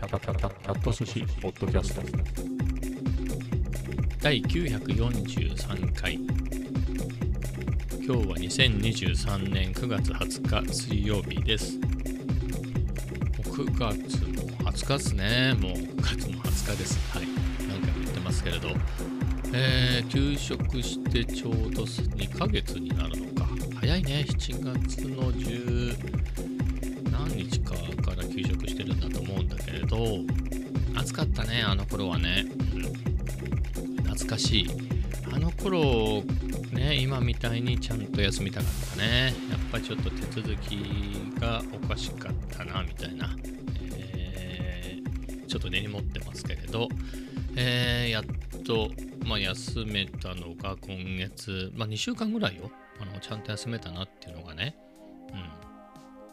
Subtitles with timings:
[0.00, 2.00] キャキャキャキャキャット寿司ポッドキャスト。
[4.22, 6.14] 第943回。
[6.14, 6.24] 今
[8.00, 11.78] 日は2023年9月20日水曜日です。
[13.42, 15.54] 9月も20日ですね。
[15.60, 16.98] もう9月も20日です。
[17.14, 17.26] はい。
[17.68, 18.68] 何回も言ってますけれど。
[19.52, 23.46] えー、休職してちょうど2ヶ月になるのか。
[23.78, 24.24] 早いね。
[24.26, 26.19] 7月の10
[29.80, 30.18] けど
[30.94, 32.44] 暑かったねあの頃はね、
[34.04, 34.70] 懐かしい。
[35.32, 36.22] あの頃
[36.72, 39.34] ね今みたいにちゃんと休みたかったね。
[39.50, 40.76] やっぱちょっと手続き
[41.40, 43.30] がおかしかったなみたいな、
[43.94, 46.88] えー、ちょっと根に持ってますけれど、
[47.56, 48.24] えー、やっ
[48.64, 48.90] と
[49.26, 52.70] まあ、休めたのが今月、まあ、2週間ぐらいよ。
[53.00, 54.76] あのちゃんと休めたなっていうのがね、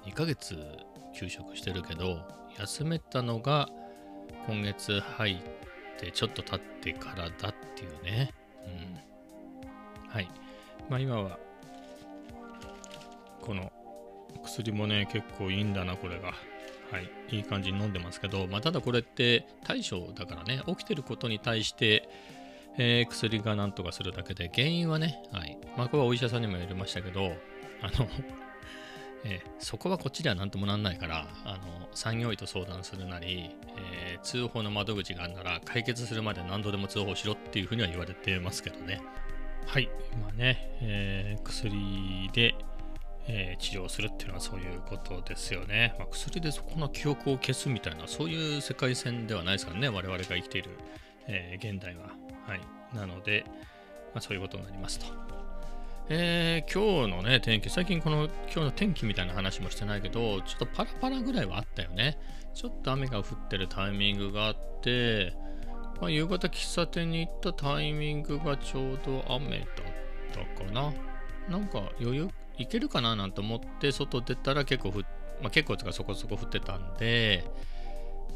[0.03, 0.57] うん、2ヶ月
[1.17, 2.21] 休職してるけど
[2.59, 3.69] 休めたのが
[4.45, 8.31] 今月入ってちょっと経ってからだっていうね、
[8.65, 10.29] うん、はい。
[10.89, 11.39] まあ今は
[13.41, 13.71] この
[14.43, 16.33] 薬もね結構いいんだなこれが。
[16.89, 17.09] はい。
[17.35, 22.07] いい感じに飲んでますけど、まあ、ただこれって対処だからね起きてることに対して
[22.77, 25.57] えー、薬がなんとかするだけで、原因はね、はい。
[25.75, 27.31] まあ、これはお医者さんにも言われましたけど、
[27.81, 28.07] あの
[29.23, 39.01] えー、そこはこっちではなんともなんないから、あの、産業医と相談するなり、えー、通報の窓口があるなら、解決するまで何度でも通報しろっていうふうには言われてますけどね。
[39.65, 39.89] はい。
[40.13, 42.55] 今ね、えー、薬で、
[43.29, 45.95] え、治療するっていうのはそういうことですよね。
[45.99, 50.71] まあ、薬でそこの記憶を消すみたいな、そういう世界線ではないですからね、我々が生きている、
[51.27, 52.07] え、現代は。
[52.47, 52.61] はい。
[52.95, 53.43] なので、
[54.13, 55.26] まあ、そういうことになりますと。
[56.09, 62.17] えー、今日のね、天気、最近この今日の天気みたいな話もしてないけど、ちょっとパラパラぐらいはあったよね。
[62.53, 65.33] ちょっと雨が降ってるタイミングがあって、
[65.99, 69.67] まあ、夕方喫茶店に行ったタイミングがちょうど雨だっ
[70.31, 70.93] たかな。
[71.49, 75.01] なんか余裕いけるかななんて思って外出たら結構降
[75.41, 77.43] まあ、結構とかそこそこ降ってたんで、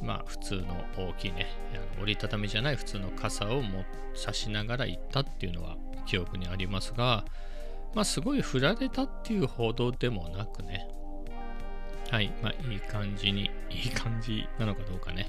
[0.02, 7.24] まあ普通の大きいね、あの折りたたみじゃない普通の傘をも差しながら行ったっていうのは記憶にありますが、
[7.94, 10.88] まあすごい振られたっていうほどでもなくね、
[12.10, 15.28] はい、まあいい感じに、 いい感じなのかどうかね、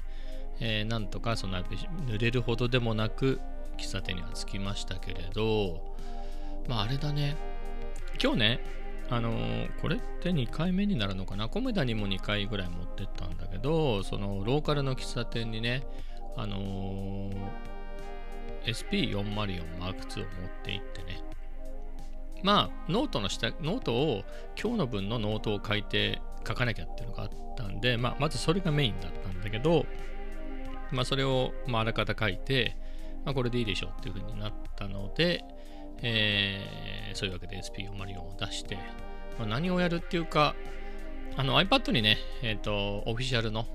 [0.59, 3.39] えー、なんとかその濡れるほどでもなく
[3.77, 5.95] 喫茶店には着きましたけれど、
[6.67, 7.35] まああれだね、
[8.21, 8.59] 今日ね、
[9.09, 11.49] あのー、これって2回目になるのかな？
[11.49, 15.83] コメダにも2回ぐらい持ってったんだけど、そのローカルの喫茶店にね、
[16.35, 17.33] あのー、
[18.65, 19.23] SP404
[19.79, 21.21] Mark II を持って行ってね、
[22.43, 24.23] まあ、ノートの下、ノートを、
[24.61, 29.85] 今日の分のノートを書いて、書かなきゃっていうのがあったんで、まあ、まずそれがメインだったんだけど、
[30.91, 32.77] まあ、それを、まあ、あらかた書いて、
[33.25, 35.43] まあ、これでいいでしょうっていうふうになったので、
[36.01, 38.77] えー、そういうわけで SP404 を出して、
[39.39, 40.55] まあ、何をやるっていうか、
[41.35, 43.65] あの iPad にね、えっ、ー、と、オフィシャルの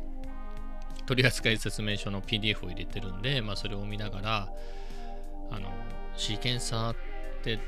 [1.06, 4.52] 取扱説明書の PDF を入れてるんで、まあ、それを見ながら、
[5.50, 5.70] あの、
[6.16, 6.96] シーケンサーっ
[7.42, 7.58] て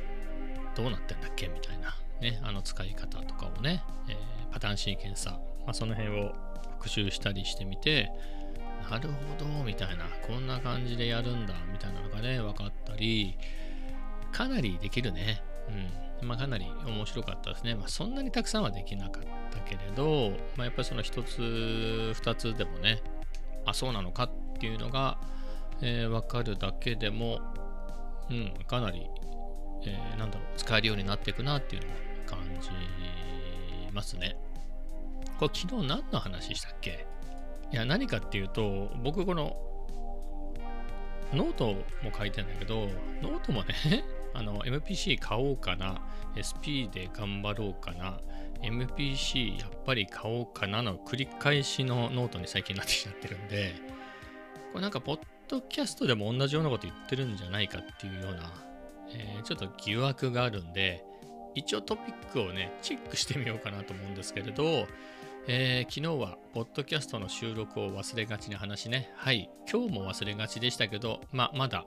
[0.75, 1.49] どうなってんだっけ？
[1.49, 4.17] みたいな、ね、あの使い方とかをね、えー、
[4.53, 6.35] パターンシーケンサー、まあ、その辺を
[6.79, 8.11] 復習したりしてみて、
[8.91, 13.37] なるほど、みたいな、こんな感じでやるんだ、みたいなのがね、分かったり、
[14.33, 15.43] かなりできるね。
[16.23, 16.29] うん。
[16.29, 17.75] まあ、かなり面白かったですね。
[17.75, 23.03] まあ、そんなにたくさんはできなかったけれど、まあ、やっぱりその一つ、二つでもね、
[23.67, 25.19] あ、そうなのかっていうのが、
[25.83, 27.41] えー、分かるだけでも、
[28.31, 29.07] うん、かなり、
[29.87, 31.95] えー、なんだろう、使えるようになっていくなっていうのは
[32.27, 32.71] 感じ
[33.93, 34.37] ますね。
[35.39, 37.07] これ昨日何の話したっけ？
[37.73, 39.57] いや、何かっていうと、僕この
[41.33, 41.67] ノート
[42.03, 42.89] も書いてんだけど、
[43.23, 44.05] ノートもね
[44.35, 46.01] あの、MPC 買おうかな、
[46.35, 48.21] SP で頑張ろうかな、
[48.63, 53.75] MPC やっぱり買おうかなの繰り返しのノートに最近なってきちゃってるんで、
[54.73, 58.53] これなんか、ポッドキャストでも同じようなこと言ってるんじゃないかっていうような、
[59.15, 61.05] えー、ちょっと疑惑があるんで、
[61.55, 64.87] 一応トピックをね、チェックしてみようかなと思うんですけれど、
[65.47, 69.11] えー、昨日は、ポッドキャストの収録を忘れがちな話ね。
[69.17, 69.51] はい。
[69.71, 71.87] 今日も忘れがちでしたけど、ま、まだ、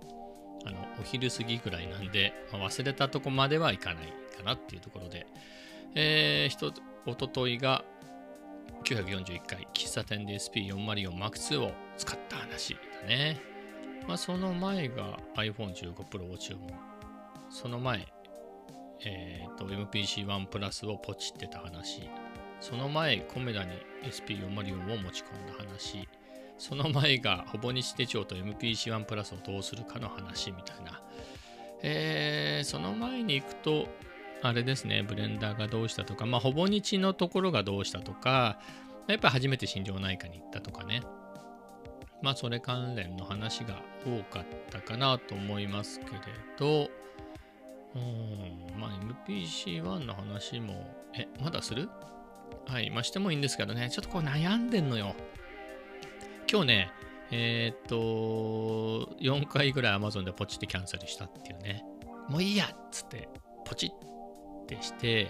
[0.65, 5.27] あの、お昼過ぎぐらいなんで、まあ、忘れたとこまではいかないかなっていうところで、
[5.95, 6.73] えー、ひと、
[7.05, 7.85] おとといが、
[8.83, 13.39] 941回、喫茶店で SP404M2 を使った話だね。
[14.07, 16.92] まあ、その前が iPhone15 Pro を注文。
[17.53, 18.07] その前、
[19.05, 22.09] えっ、ー、と、MPC-1 プラスをポチってた話。
[22.59, 26.09] その前、コメダに SP404 を持ち込んだ話。
[26.57, 31.03] その前がほぼ日手帳と MPC1 プラスをどうするかの話みたいな。
[31.83, 33.87] えー、その前に行くと、
[34.41, 38.59] あれですね、ブレンダーがどうしたとか、まあ、ほぼ日のところがどうしたとか、
[39.05, 41.03] やっぱ初めて心療内科に行ったとかね。
[42.23, 46.11] まあ、それ関連の話が多かったかなと思いますけれ
[46.57, 46.89] ど、
[47.95, 48.91] うん、まあ、
[49.27, 51.89] MPC1 の話も、え、まだする？
[52.65, 55.15] はい、まあ、してもいいんですけどね、ちょっとこう悩んでんのよ。
[56.51, 56.91] 今日ね、
[57.31, 61.83] えー、っと、4回ぐらい Amazon でポチってキャンセルしたっていうね。
[62.29, 63.29] もういいやっつって、
[63.65, 65.27] ポチってして、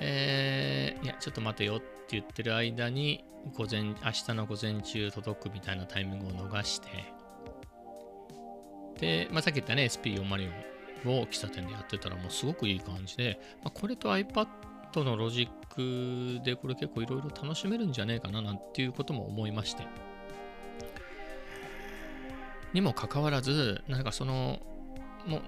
[0.00, 3.24] えー、いや、ちょっと待てよって言ってる間に、
[3.56, 6.88] 午前、明日の午前中届くみたいなタイミングを逃して、
[8.98, 10.73] で、まあ、さっき言ったね、SP404
[11.10, 14.46] を喫茶店でやってたらもうすごくいい感じで、まあ、これと iPad
[15.02, 19.84] のロジックでこれ結構いろいろ楽しめるんじゃねえかななんていうことも思いまして。
[22.72, 24.60] にもかかわらず、なんかその、
[25.26, 25.40] も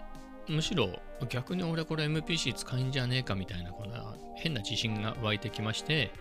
[0.48, 6.12] う、むしろ逆に俺これ MPC 使いんじゃねえかみたいな、こんな変な自信が湧いてきまして、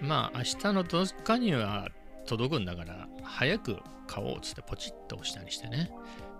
[0.00, 1.88] まあ明日のどっかには
[2.26, 5.90] 届くんだから、早く買おうっつってポチッと押したりしてね。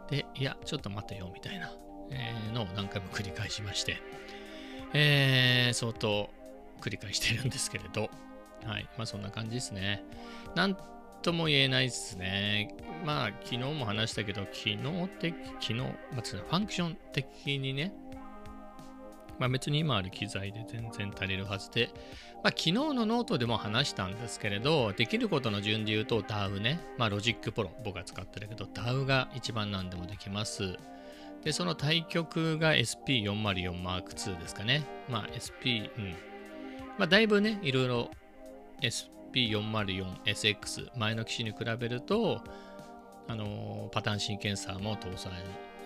[0.08, 1.72] で、いや、ちょっと待てよみたいな、
[2.10, 3.96] えー、のを何回も繰り返しまして、
[4.92, 6.30] えー、相当
[6.80, 8.10] 繰り返してるんですけれど、
[8.64, 8.88] はい。
[8.96, 10.04] まあそんな感じですね。
[10.54, 10.76] なん
[11.22, 12.74] とも言えないですね。
[13.04, 17.92] まあ、昨日も話したけど、機能的、機能、まあ、ファンクション的にね、
[19.38, 21.90] まあ別に今ある機材で全然足りるはずで、
[22.42, 30.76] まあ昨日のノートでも話したんですけれど、できることの順で言うと DAW ね、まあ Logic Pro 僕が使ってるけど、DAW が一番何でもできます。
[31.44, 34.84] で、その対局が SP404M2 ですかね。
[35.08, 36.14] まあ SP、うん。
[36.98, 38.10] まあだいぶね、いろいろ
[38.82, 42.42] SP404SX 前の機種に比べると、
[43.28, 45.32] あのパターンシーケンサーも搭載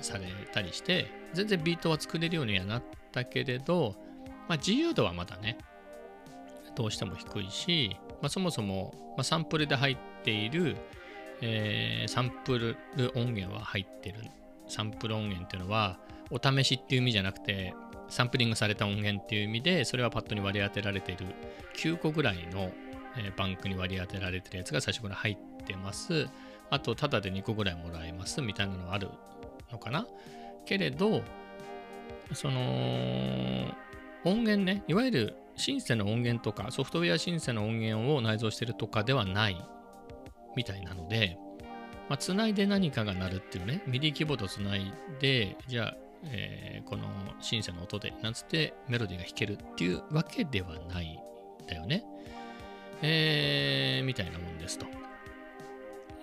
[0.01, 3.95] されたりして、全然ビートは作れるようにはなったけれど、
[4.49, 5.59] まあ、自由度はまだね、
[6.75, 10.77] どうしても低いし、まあ、そもそも、まあ、サンプルで入っている、
[11.41, 12.77] えー、サンプル
[13.15, 14.19] 音源は入ってる。
[14.69, 15.99] サンプル音源っていうのは、
[16.31, 17.75] お試しっていう意味じゃなくて、
[18.09, 21.27] サンプリングされた音源っていう意味で、それはパッドに割り当てられている
[21.77, 22.71] 9個ぐらいの、
[23.17, 26.29] えー、バンクに割り当てられてるやつが最初から入ってます。
[26.71, 29.09] あと、ただで2個ぐらいもらえますみたいなのがある
[29.71, 30.07] のかな。
[30.65, 31.23] けれど、
[32.33, 33.75] その、
[34.25, 39.57] 音源ね、いわゆるシンセの音源とか、ソフトウェアシンセの音源を内蔵してるとかではない
[40.57, 41.39] みたいなので、
[42.09, 45.97] まあ、つないで何かが鳴るっていうね、ミディキーボードつないで、じゃあ、
[46.27, 47.05] えー、この
[47.41, 52.05] シンセの音で、なんつってメロディーが弾けるっていうわけではないんだよね。
[53.03, 54.87] えー、みたいなもんですと。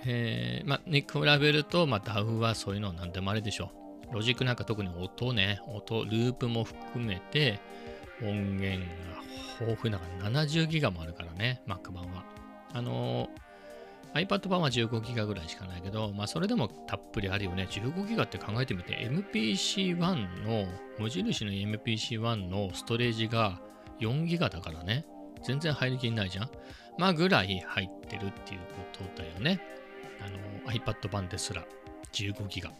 [0.05, 1.07] えー、まあ、に比
[1.39, 3.71] べると、まあ、DAW はそういうのは何でもあれでしょ
[4.11, 4.15] う。
[4.15, 7.59] ロジックなんか特に音ね、音、ループも含めて
[8.21, 8.85] 音源が
[9.61, 12.25] 豊富だから70ギガもあるからね、Mac 版は。
[12.73, 13.29] あのー、
[14.13, 17.67] iPad 版は15ギガぐらいしかないけど、まあそれでもたっぷりあるよね。
[17.69, 20.67] 15ギガって考えてみて、MPC-1 の、
[20.99, 23.61] 無印の MPC-1 のストレージが
[23.99, 25.05] 4ギガだからね。
[25.43, 26.49] 全然入りきんないじゃん。
[26.97, 29.61] まあぐらい入ってるっていうことだよね。
[30.19, 30.29] あ
[30.67, 31.63] の iPad 版ですら
[32.11, 32.71] 15ギガ。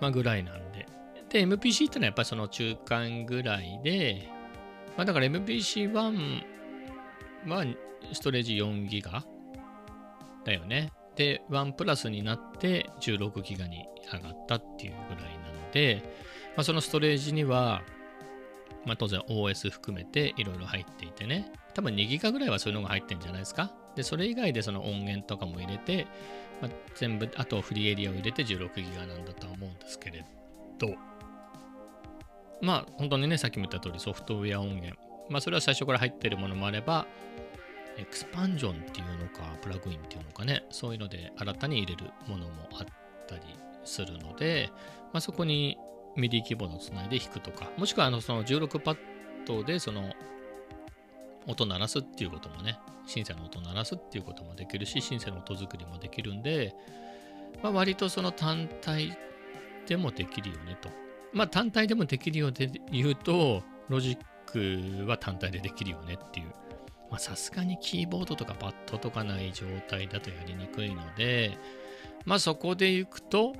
[0.00, 0.86] まあぐらいなんで。
[1.28, 4.28] で、MPC ってのはやっぱりその中間ぐらいで、
[4.96, 6.42] まあだから MPC-1
[7.46, 7.64] は
[8.12, 9.24] ストレージ4ギガ
[10.44, 10.90] だよね。
[11.16, 16.02] で、1プラスになって16ギガに上がったっていうぐらいなので、
[16.56, 17.82] まあ、そのストレージには、
[18.84, 23.72] まあ、当然 OS 含めていろいろ入っていてね、多分2ギガぐらいはそういうのが入ってるんじゃないですか。
[23.94, 26.06] で、それ以外でその音源とかも入れて、
[26.60, 30.24] まあ、全部、あとフリーエリアを入れて16ギガなんだとは思うんですけれ
[30.78, 30.94] ど、
[32.60, 34.96] まあ、本当にね、さっきも言った通りソフトウェア音源。
[35.28, 37.06] まあ、それは最初から入ってるものもあれば、
[37.98, 42.86] エクスパンジョンっていうのか、プラグインっていうのかね、そういうので新たに入れるものもあっ
[43.28, 43.42] たり
[43.84, 44.70] するので、
[45.12, 45.76] まあ、そこに
[46.16, 48.98] ミディキーボードをつないで弾くとか、もしくはあのその16パッ
[49.46, 50.12] ドでその
[51.46, 56.74] 音鳴らすっていうこともね、シンセの音鳴らすっていうこともできるし、シンセの音作りもできるんで、
[57.62, 59.16] まあ、割とその単体
[59.86, 60.88] でもできるよねと。
[61.32, 66.52] まあ単体でもできるようで言うと、ロジックは単体でできるよねっていう。
[67.12, 71.56] まあさすがにキーボードとかパッドとかない状態だとやりにくいので、
[72.24, 73.54] まあそこで行くと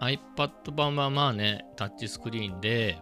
[0.00, 2.98] iPad 版はまあね、タッチスクリーンで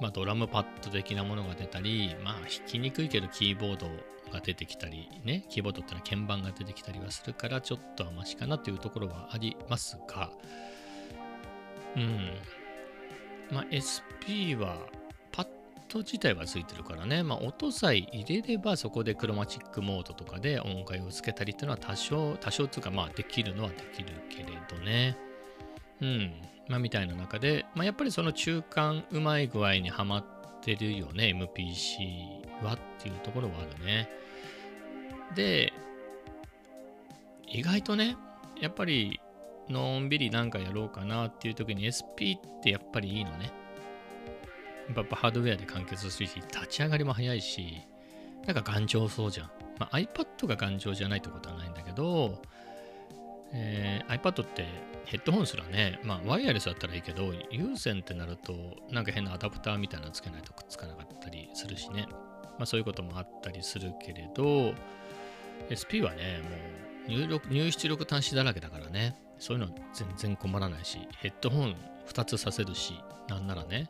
[0.00, 3.88] まあ、ドラムパッド的なものが出たり、まあ、弾きにくいけどキーボード
[4.32, 10.30] が出てきたりね、キーボードってのは鍵盤が出てきたりはするから、ちょっとはマシかなというところはありますが、
[11.96, 12.30] うん。
[13.50, 14.76] まあ、SP は
[15.88, 25.16] パッド自体はついてるからね、まあ、音さえ入れればそこでクロマチックモードとかで音階をつけたりっていうのは多少、多少つうかまあできるのはできるけれどね。
[26.02, 26.32] うん。
[26.68, 30.24] まあみたいな中で、まあやっぱりその中間うまい具合にはまっ
[30.62, 34.10] てるよね、MPC はっていうところはあるね。
[35.34, 35.72] で、
[37.46, 38.16] 意外とね、
[38.60, 39.20] やっぱり
[39.70, 43.57] のんびりなんかやろうかなっていう時に SP ってやっぱりいいのね。
[44.94, 47.82] やっぱハードウェアで完結するし、立ち上がりも早いし、
[48.46, 49.50] なんか頑丈そうじゃん。
[49.78, 52.42] まあ、iPad が頑丈じゃないってことはないんだけど、
[53.52, 54.66] えー iPad って
[55.06, 58.52] ヘッドホンすらね、まあワイヤレスだったらいいけど、有線ってなると、
[58.90, 62.06] なんか変なアダプターみたいなのつけないとくっつかなかったりするしね。
[62.58, 64.74] まあそういうこともあったりするけれど、
[65.72, 66.40] SP はね、
[67.08, 71.76] もう入力入出力端子だらけだからね、そういうの全然困らないし、ヘッドホン
[72.06, 72.94] 2つさせるし、
[73.28, 73.88] なんならね、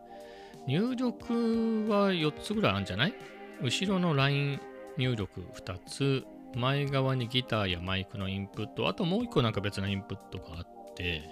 [0.68, 3.14] 入力は4つぐらいあるんじゃない？
[3.62, 4.60] 後ろのライン
[4.98, 11.22] 入力2つ、前側にギターやマイクのインプット、あともう1個なんか別なインプットがあって、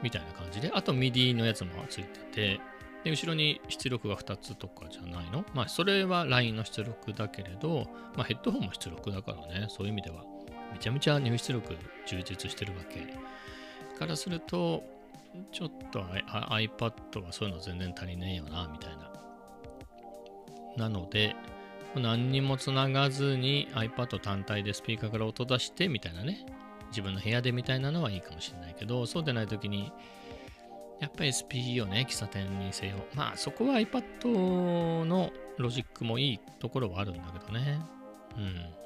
[0.00, 2.60] みたいな感じで、あと MIDI のやつもついてて、
[3.02, 5.44] で、後ろに出力が2つとかじゃないの？
[5.54, 10.22] まあ、それはラインの出力だけれど、まあ、ヘッドホンも出力だからね、そういう意味では、
[10.72, 11.76] めちゃめちゃ入出力
[12.06, 13.00] 充実してるわけ。
[13.98, 14.84] からすると、
[15.50, 19.10] ちょっと iPad はそういうの全然足りねえよな、みたいな。
[20.76, 21.36] なので、
[21.94, 26.46] 何にもつながずに iPad 単体でスピーカーから音出してみたいなね、
[26.88, 29.92] 自分の部屋でみたいなのはいいかもしれないけど、そうでないときに、
[31.00, 32.96] やっぱり SP をね、喫茶店にせよ。
[33.14, 37.80] まあそこは iPad のロジックもいいところはあるんだけどね。
[38.36, 38.81] うん。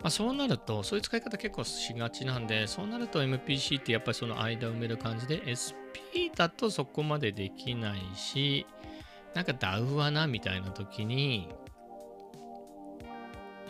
[0.00, 8.66] まあそうなると、そういう使い方結構しがちなんで、そうなると MPC ってやっぱりその間を埋める感じで、SP だとそこまでできないし、
[9.34, 11.48] なんか DAW はなみたいな時に、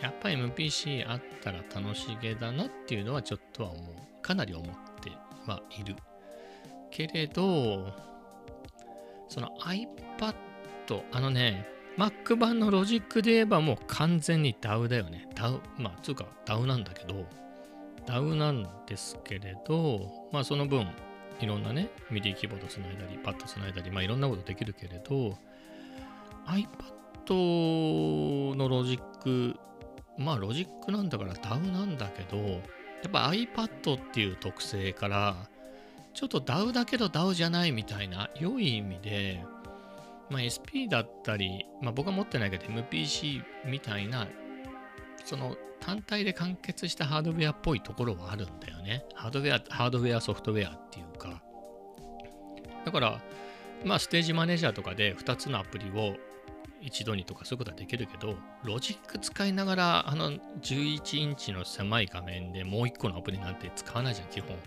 [0.01, 3.95] やっぱり MPC あったら楽しげだなっていうのはちょっとは思う。
[4.21, 5.11] かなり思って
[5.47, 5.95] はいる。
[6.91, 7.91] けれど、
[9.27, 10.35] その iPad、
[11.11, 11.67] あのね、
[11.97, 15.27] Mac 版のロジックで言えばもう完全に DAW だよね。
[15.35, 17.25] DAW、まあ、つうか DAW なんだけど、
[18.05, 20.87] DAW なんですけれど、まあその分、
[21.39, 25.37] いろんなね、MIDI キーボードつないだり、パッドつないだり、まあいろんなことできるけれど、
[26.47, 29.55] iPad の Logic、
[30.17, 32.57] まあロジックなんだから DAW なんだけど、や
[33.07, 35.35] っぱ iPad っていう特性から、
[36.13, 39.43] ちょっと DAW だけど DAW じゃないみたいな、良い意味で、
[40.29, 44.27] まあ、SP だったり、まあ、僕は持ってないけど MPC みたいな、
[45.25, 49.05] その単体で完結したハードウェアっぽいところはあるんだよね。
[49.15, 51.41] ハードウェア、ハードウェア、ソフトウェアっていうか。
[52.85, 53.21] だから、
[53.85, 56.15] まあ、 Stage Manager とかで2つのアプリを
[56.81, 64.57] 一度にとかそういうことはできるけど、ロジック使いながら、あの11インチの狭い画面でもう1個のアプリなんて使わないじゃん、基本。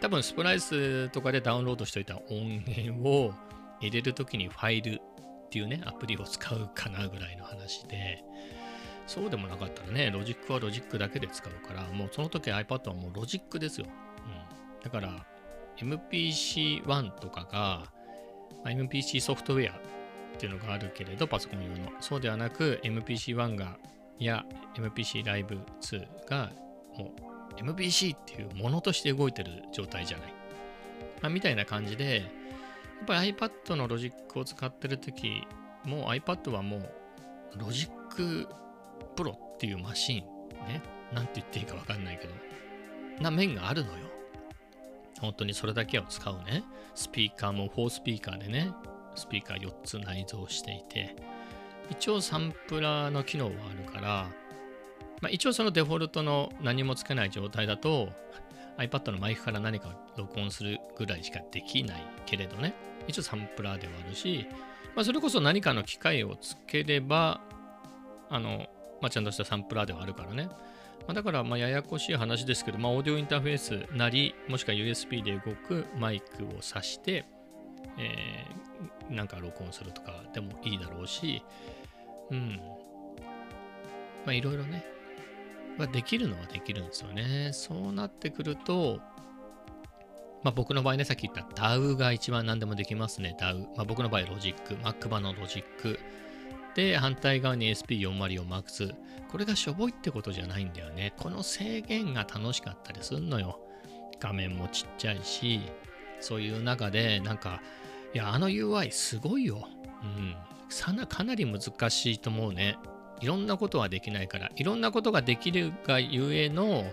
[0.00, 3.32] 多分、 Splice とかでダウンロードしておいた音源を
[3.86, 5.00] 入れるときにファイル
[5.46, 8.24] っていうね、アプリを使うかなぐらいの話で、
[9.06, 13.86] そうでもなかったらね、ロジックはロジックだけで使うから、もうその時 iPad はもうロジックですよ。
[13.86, 15.26] うん、だから、
[15.78, 17.92] MPC1 とかが、
[18.64, 19.80] ま MPC ソフトウェアっ
[20.38, 21.90] ていうのがあるけれど、パソコン用の。
[22.00, 23.78] そうではなく、MPC1 が、
[24.18, 24.44] や
[24.76, 26.52] MPC Live 2が、
[26.96, 27.12] も
[27.58, 30.32] う MPC っていうものとして動いてる状態じゃない。
[31.20, 32.41] まあ、みたいな感じで、
[33.02, 35.46] っぱり iPad のロジックを使ってるとき、
[35.84, 36.88] もう iPad はもう
[37.58, 38.48] Logic
[39.16, 40.24] Pro っていうマシン、
[40.66, 40.82] ね、
[41.12, 42.32] なんて言っていいかわかんないけど、
[43.20, 44.06] な面があるのよ。
[45.20, 46.64] 本当にそれだけを使うね。
[46.94, 48.72] スピーカーも4スピーカーでね、
[49.14, 51.14] スピーカー4つ内蔵していて、
[51.90, 54.28] 一応サンプラーの機能はあるから、
[55.20, 58.08] まあ、一応そのデフォルトの何もつけない状態だと
[58.78, 62.74] iPad のマイクから何か録音するぐらいしかできないけれどね。
[63.06, 64.46] 一応サンプラーではあるし、
[64.94, 67.40] まあ、それこそ何かの機械をつければ
[68.30, 68.66] あの、
[69.00, 70.54] まあ、ちゃんとしたサンプラーではあるからね、ま
[71.08, 77.24] あ、だからまややこしい話ですけど、まあ、オーディオインターフェースなりもしくは USB で動くマイクを挿して、
[77.98, 78.62] えー
[79.10, 81.42] なんか録音するとかでもいいだろうし
[82.30, 82.60] うん。
[84.24, 84.84] まあいろいろね。
[85.78, 87.50] ま、できるのはできるんですよね。
[87.52, 89.00] そうなってくると、
[90.42, 93.36] まあ、僕の場合ね、さっき言った DAW が一番何でもできますね。
[93.40, 93.60] DAW。
[93.76, 94.74] まあ、僕の場合、ロジック。
[94.74, 96.00] Mac 版のロジック。
[96.74, 98.94] で、反対側に SP404M2。
[99.30, 101.14] これがしょぼいってことじゃないんだよね。
[101.18, 103.60] この制限が楽しかったりすんのよ。
[104.20, 105.60] 画面もちっちゃいし、
[106.20, 107.60] そういう中で、なんか、
[108.14, 109.68] いや、あの UI すごいよ。
[110.02, 110.36] うん。
[111.06, 112.78] かなり難しいと思うね。
[113.22, 116.84] いろんなことはできないから、いろんなことができるがゆえの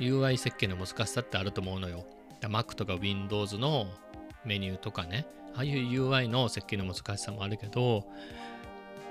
[0.00, 2.06] UI 設計の難しさってあると思うのよ。
[2.40, 3.86] Mac とか Windows の
[4.44, 8.04] メニューとかね、ああいう UI の設計の難しさもあるけど、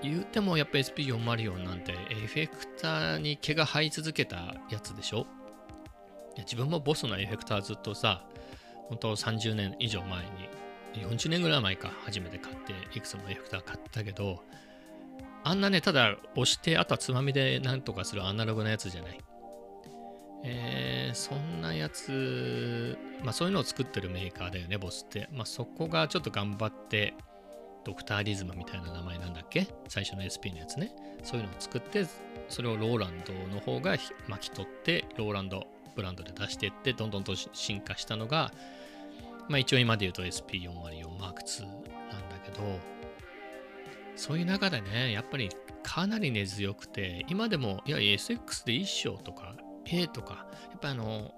[0.01, 5.27] 言うてもやっぱ SP404 なんてエフェクターに毛が生え続けたやつでしょ？
[6.35, 8.23] いや自分もボスのエフェクターずっとさ、
[8.89, 14.43] 本当30年以上前に、40年ぐらい前か、初めて買って、いくつもエフェクター買ったけど、
[15.47, 19.19] あんなね、ただ押して、あとはつまみでなんとかするアナログなやつじゃない。
[20.43, 25.29] えー、そんなやつ、まあそういうのを作ってるメーカーだよね、ボスって。
[25.31, 27.13] まあそこがちょっと頑張って、
[27.85, 29.67] ドクターリズムみたいな名前なんだっけ？
[29.87, 30.93] 最初の SP のやつね。
[31.23, 32.05] そういうのを作って、
[32.49, 33.95] それをローランドの方が
[34.27, 38.51] 巻き取って、ローランドブランドで出していって、どんどんと進化したのが、
[39.47, 41.37] まあ一応今で言うと SP404 M2 なんだ
[42.43, 42.79] けど、
[44.17, 45.49] そういう中でね、やっぱり
[45.83, 49.55] かなり根強くて、今でも、いや、SX で一章とか
[49.85, 51.31] A とか、やっぱあの、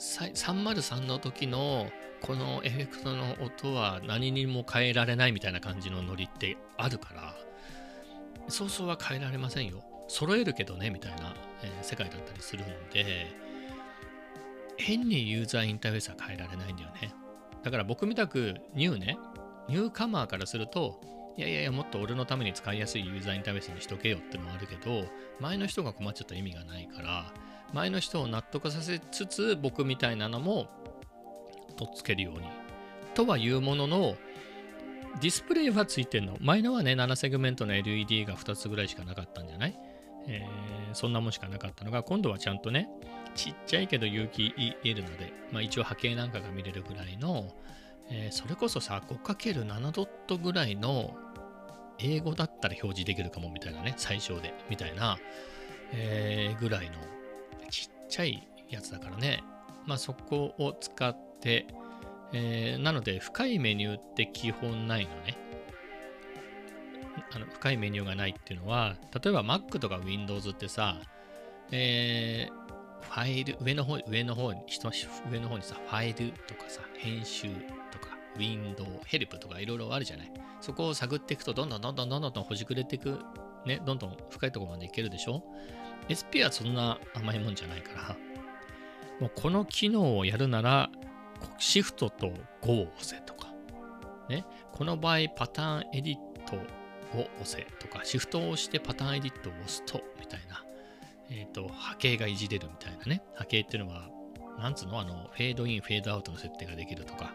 [0.00, 1.90] 303の時の
[2.22, 7.34] このエフェクトの音は何にも変えられないみたいな感じのノリってあるから、
[8.48, 9.84] そうそうは変えられませんよ。
[10.08, 13.28] 揃えるけどね、みたいな、え、世界だったりするんで、
[14.76, 17.14] 変にユーザーインターフェースは変えられないんだよね。
[17.62, 19.18] だから僕みたくニューね、
[19.68, 21.00] ニューカマーからすると、
[21.36, 25.04] いやいやいや、もっと俺のために使いやすいユーザーインターフェースにしとけよってのもあるけど、
[25.38, 27.32] 前の人が困っちゃった意味がないから、
[27.72, 30.68] 前の人を納得させつつ僕みたいなのも
[31.76, 32.48] とっつけるように
[33.14, 34.16] とはいうものの
[35.20, 36.36] ディスプレイはついてんの。
[36.40, 39.76] 前のはね7セグメントの LED が2つぐらいしかなかったんじゃない、
[40.28, 42.88] えー、そんなもんしかなかったのが今度はちゃんとね
[43.34, 44.54] ちっちゃいけど有機
[44.84, 47.48] EL ので、まあ、一応波形なんかが見れるぐらいの、
[48.10, 51.16] えー、それこそさ 5×7 ドットぐらいの
[52.02, 55.18] 英語だったら表示できるかもみたいなね最小でみたいな、
[55.92, 56.92] えー、ぐらいの
[57.70, 59.42] ちっちゃいやつだからね。
[59.86, 61.66] まあそこを使って、
[62.32, 65.36] えー、なので深いメニューって基本ないのね。
[67.32, 71.00] あの深いメニューがないっていうのは、例えば Mac とか Windows ってさ、
[71.70, 74.60] えー、ファイル、上の方、上の方に、
[75.30, 77.48] 上の方にさ、ファイルとかさ、編集
[77.90, 80.32] とか、ウィンドウ、ヘルプとかいろいろあるじゃない？
[80.60, 83.18] そこを探っていくと、どんどんどんどんどんどんほじくれていく、
[83.66, 85.42] ね、どんどん深いところまでいけるでしょ
[86.08, 88.16] ？SP はそんな甘いもんじゃないから、
[89.20, 90.90] もうこの機能をやるなら、
[91.58, 93.52] シフトと5を押せとか、
[94.28, 96.16] ね、この場合パターンエディッ
[96.46, 100.64] トを押せとか、シフトを押してパターンエディットを押すと、みたいな、
[101.30, 103.22] えっ、ー、と、波形がいじれるみたいなね。
[103.34, 104.08] 波形っていうのは、
[104.58, 105.00] なんつうの？
[105.00, 107.32] あの、フェードイン、フェードアウトの設定ができるとか。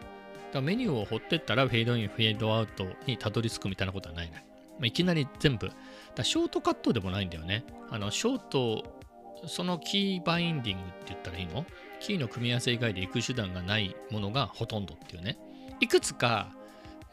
[0.52, 4.44] だメニューを掘ってったら、フェードイン、フェードアウトにたどり着くみたいなことはないね。
[4.78, 5.70] まあ、いきなり全部
[6.14, 7.64] だショートカットでもないんだよね。
[7.90, 9.00] あの、ショート、
[9.46, 11.64] そのキーバインディングって言ったらいいの？
[12.00, 15.38] キーの組み合わせ以外で行く手段がないものがほとんどっていうね。
[15.80, 16.52] いくつか、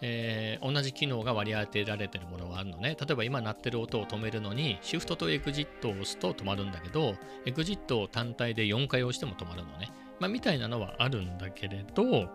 [0.01, 2.97] えー、同じ機能が割り当てられてるものがあるのね。
[2.99, 7.15] 例えば今鳴ってる音を止めるのに、シフトとエグジットを押すと止まるんだけど、
[7.45, 9.91] exit を単体で4回押しても止まるのね。
[10.19, 12.29] まあ、みたいなのはあるんだけれど、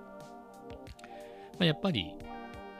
[1.58, 2.04] まあ、やっぱり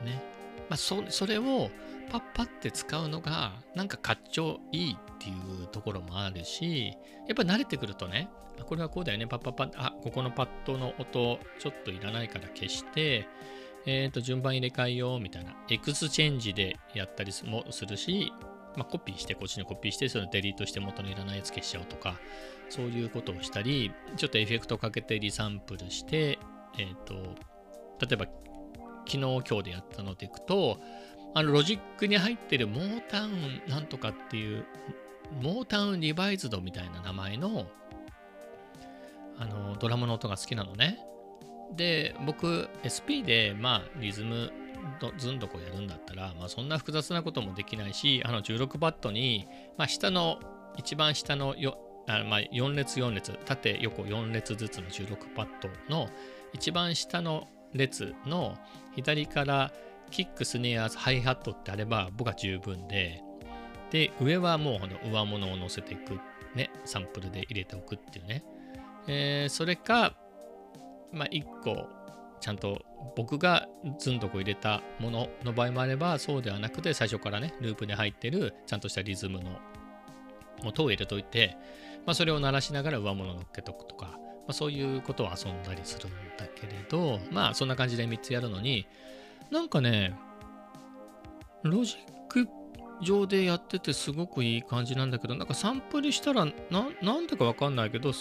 [0.03, 0.23] ね、
[0.69, 1.69] まあそ、それを
[2.09, 8.29] パッパって使うのがなんかかっちょいいっていうところもあるしやっぱ慣れてくるとね
[8.65, 13.27] これはこうだよねパッパッパッあここのパッドの音ちょっといらないから消して
[13.85, 18.33] えっ、ー、と順番入れ替えようみたいな exchange でやったりもするし
[18.75, 22.19] まあ、コピーしてこっちにコピーしてそのデリートして元にいらないやつ消しちゃおうとか
[22.69, 26.39] そういうことをしたりちょっとエフェクトかけてリサンプルして
[26.77, 27.15] えっ、ー、と
[28.05, 28.27] 例えば
[29.09, 30.79] 昨日今日でやったのでいくと
[31.33, 34.65] あのロジックに入ってる Motown なんとかっていう、
[35.41, 37.67] Motown Revisited みたいな名前の
[39.37, 40.99] あのドラムの音が好きなのね。
[41.75, 44.51] で、僕 SP でまあリズム
[45.17, 50.39] ずんどこやるんだったら、まあ、そんな複雑なこともできないし、あの16バットに、まあ、下の、
[50.77, 56.09] 一番下のよあまあ、4列4列、縦横4列ずつの16パットの
[56.53, 58.57] 一番下の列の
[58.99, 59.71] 左から
[60.11, 63.21] キック、スネア、ハイハットってあれば僕は十分で、
[63.91, 66.19] で、上はもう上物を乗せていく、
[66.55, 68.43] ね、サンプルで入れておくっていうね。
[69.07, 70.15] えー、それか、
[71.11, 71.87] まあ、1個
[72.41, 72.81] ちゃんと
[73.15, 79.59] 僕がずんとこ入れたものの場合もあればそうではなくて最初からねループで入ってるちゃんとしたリズムの
[80.63, 81.57] 音を入れといて、
[82.05, 88.87] まあ、それを鳴らしながら上物乗っけとくとか、まあ、そういうことを遊んだりするんだけれどまあそんな感じで3つやるのに
[89.51, 90.15] なんかね
[91.61, 92.47] ロジック
[93.03, 96.51] 上でやっててすごくいい感じなんだけどなんかサンプルしたらな
[97.03, 98.11] なんでかわかんないけど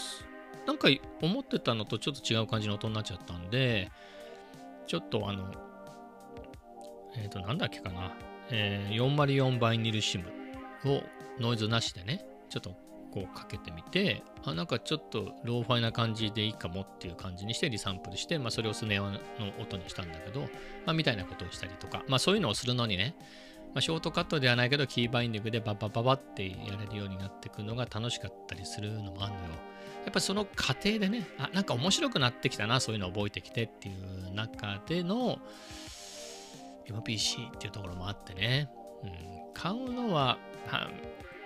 [0.66, 0.88] なんか
[1.22, 3.90] 思ってたのとちょっと違う感じの音になっちゃったんで
[4.86, 5.50] ちょっとあの
[7.16, 8.12] えっ、ー、となんだっけかな、
[8.50, 10.24] えー、404 Vinyl Sim
[10.84, 11.02] を
[11.40, 12.76] ノイズなしでねちょっと
[13.08, 19.18] こうかけてみてあなんかちょっとローファイな感じでいいかもっていう感じにしてリサンプルして、まあ、それをスネアの
[19.60, 20.46] 音にしたんだけど、ま
[20.88, 23.14] あ、みたいなことをしたりとか、まあ、そういうのをするのにね、
[23.74, 29.68] まあ、ショートカットではないけどキーバインディングでババババってやれるようになっていくのが楽しかったりするのもあるのよ。
[30.04, 35.38] やっぱその過程でね、あ、なんか面白くなってきたな、そういうのを覚えてきてっていう中での
[36.86, 38.70] MPC っていうところもあってね、
[39.02, 39.10] うん、
[39.52, 40.38] 買うのは、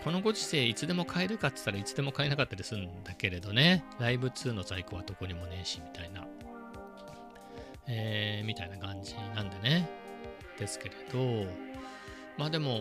[0.05, 6.27] このご時世いつでも買えるかって言ったらいつでも買えなかったりするんだけれどね、ライブ2の在庫はどこにもねえし、みたいな、
[7.87, 9.89] えー、みたいな感じなんでね、
[10.59, 11.47] ですけれど、
[12.37, 12.81] まあでも、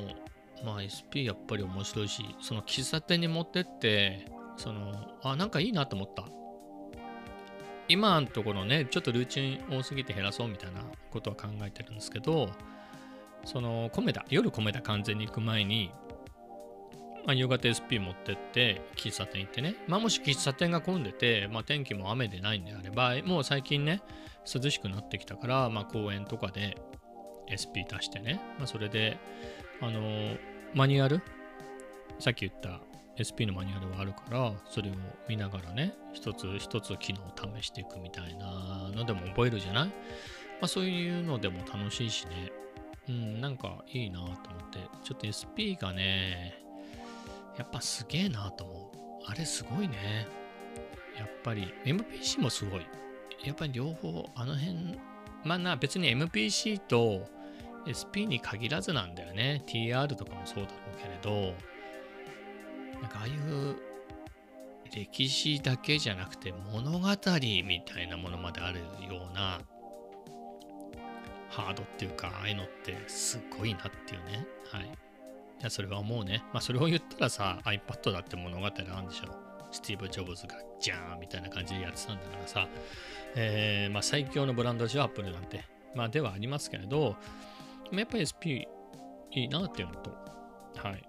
[0.65, 4.25] まあ SP やっぱり面白いし、その喫茶店に持ってって、
[4.57, 6.25] その、あ、なんかいいなと思った。
[7.87, 10.81] 今のところね、ちょっとルーチン多すぎて減らそうみたいな
[11.11, 12.49] ことは考えてるんですけど、
[13.45, 15.91] その、米田、夜米田完全に行く前に、
[17.25, 24.01] まあ、夕方 SP 持ってって喫茶店行ってね、まあ、もし喫茶店が混んでて、まあ、天気も雨でないんであればもう最近ね
[24.51, 26.77] 涼しくなってきたから、まあ、公園とかで
[27.49, 29.19] SP 出してね、まあ、それで
[29.81, 30.35] あの、
[30.73, 31.21] マニュアル
[32.19, 32.81] さっき言った
[33.17, 34.93] SP のマニュアルはあるからそれを
[35.27, 39.93] 見ながらね一つ一つ機能を試していくみたいなのでも覚えるじゃない、ま
[40.61, 42.51] あ、そういうのでも楽しいしね。
[43.09, 44.35] うんなんかいいなと思っ
[44.69, 44.79] て。
[45.03, 46.60] ちょっと SP がね
[47.57, 48.91] やっぱすげえなと思
[49.27, 49.31] う。
[49.31, 50.27] あれすごいね。
[51.17, 52.85] やっぱり MPC もすごい。
[53.43, 54.99] やっぱり両方あの辺、
[55.43, 57.27] まあな別に MPC と
[57.85, 59.63] SP に限らずなんだよね。
[59.67, 61.53] TR とかもそうだろうけれど、
[63.01, 63.75] なんかああいう
[64.93, 67.07] 歴史だけじゃなくて物語
[67.65, 69.59] みたいなものまであるような
[71.49, 74.45] ハードっていうか、ああいうのってすごいなっていうね。
[74.71, 74.91] はい。
[75.61, 76.43] いや、それは思うね。
[76.53, 79.35] まあ、それを言ったらさ、iPad だって物語あるんでしょう。
[79.71, 82.67] スティーブ・ジョブズがジャーンみたいな感じでやってたんだからさ、
[83.35, 85.63] えー、まあ、最強のブランドでしょ、Apple なんて。
[85.93, 87.15] まあ、ではありますけれど、
[87.91, 88.65] やっぱり SP
[89.33, 90.09] いいなっていうのと、
[90.77, 91.03] はい。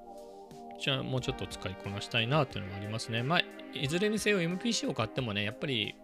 [0.79, 3.23] じゃあ、もうちょっと使いこなしたいなっていうのがありますね。
[3.23, 5.95] まあ、いずれにせよ MPC を買ってもね、やっぱり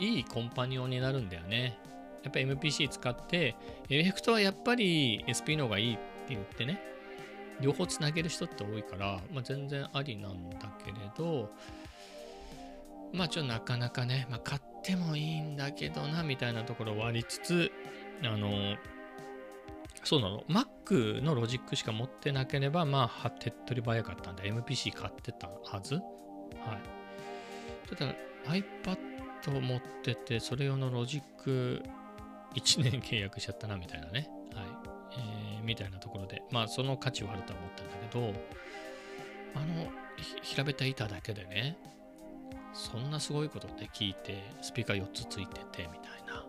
[0.00, 1.78] いいコンパニオンになるんだよね。
[2.24, 3.54] やっぱり MPC 使って、
[3.88, 6.80] エフェクトはやっぱり SP の方がいいって言ってね、
[7.60, 11.50] 両方つなげる人って多いから、まあ、全然ありなんだけれど、
[13.12, 17.72] まあちょっとなかなかね、まあ、買ってもいいんだけどな、みたいなところはありつつ、
[18.22, 18.76] あの、
[20.04, 25.94] そうなの、Mac のロジックしか持ってなければ、まあ、手っ取り早かったんで、MPC 買ってたはず？
[25.94, 26.04] はい。
[27.96, 28.14] ただ、
[28.46, 31.82] iPad 持ってて、それ用のロジック
[32.54, 34.28] 1年契約しちゃったな、みたいなね。
[34.54, 34.66] はい
[35.66, 38.32] みたいなところで、まあその価値はあると思ったんだけど、
[39.54, 39.90] あの、
[40.42, 41.76] 平べったい板だけでね、
[42.72, 46.44] そんなすごいことって聞いて、スピーカー4つついてて、みたいな。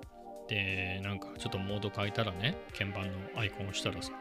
[0.48, 4.12] で、なんかちょっとモード変えたらね、鍵盤のアイコンをしたらさ、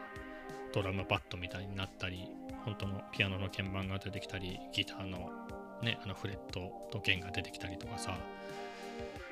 [0.73, 2.29] ドラムパッドみたいになったり、
[2.65, 5.29] 本当のピアノの鍵盤が出てきたり、ギターの
[5.81, 8.17] ね、あのフレットと弦が出てきたりとかさ、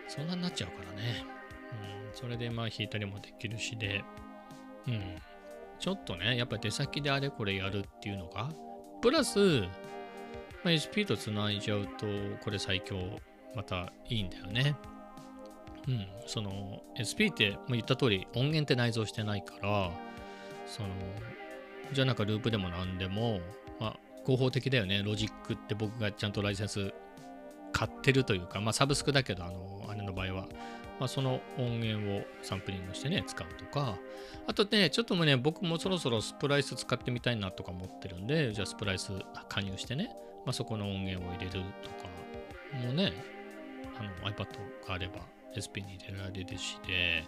[0.08, 1.26] そんなになっちゃうからね。
[2.12, 4.04] うん、それでまあ弾いたりもできるしで、
[4.88, 5.16] うん、
[5.80, 8.50] ちょっとね、やっぱ出先であれこれやるっていうのが、
[9.02, 9.62] プラス、
[10.64, 12.06] まあ、SP と繋いじゃうと、
[12.44, 12.98] これ最強、
[13.56, 14.76] またいいんだよね。
[15.88, 19.92] うん、その SP ってもう言った通り音源って内蔵してないから
[20.66, 20.90] その
[21.94, 23.40] じゃあなんかループでも何でも、
[23.80, 26.92] まあ、合法的だよねロジックって僕がちゃんとライセンス
[27.72, 30.48] 買ってるというかまあサブスクだけどあのあれの場合は
[31.00, 33.98] まあ、その音源をサンプリングしてね、使うとか、
[34.48, 39.12] あとね、ちょっともね、僕もそろそろスプライス使ってみたいなとか思ってるんで、じゃあスプライス
[39.50, 42.08] 加入してね、まあ、そこの音源を入れるとか
[42.86, 43.14] もね、
[43.98, 44.48] あの iPad
[44.88, 45.22] があれば
[45.56, 47.24] SP に入れられるしで、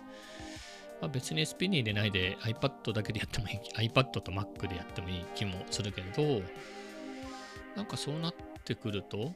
[1.01, 6.41] まあ、別に SP に入れないで iPad だけでやってもいい、iPad と Mac でやってもいい気もするけれど、
[7.75, 9.33] なんかそうなってくると、うん、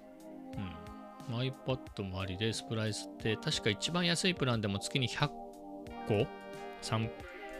[1.29, 6.27] iPad もありで、スプライスって確か一番安いプランでも月に100個？
[6.81, 7.09] サン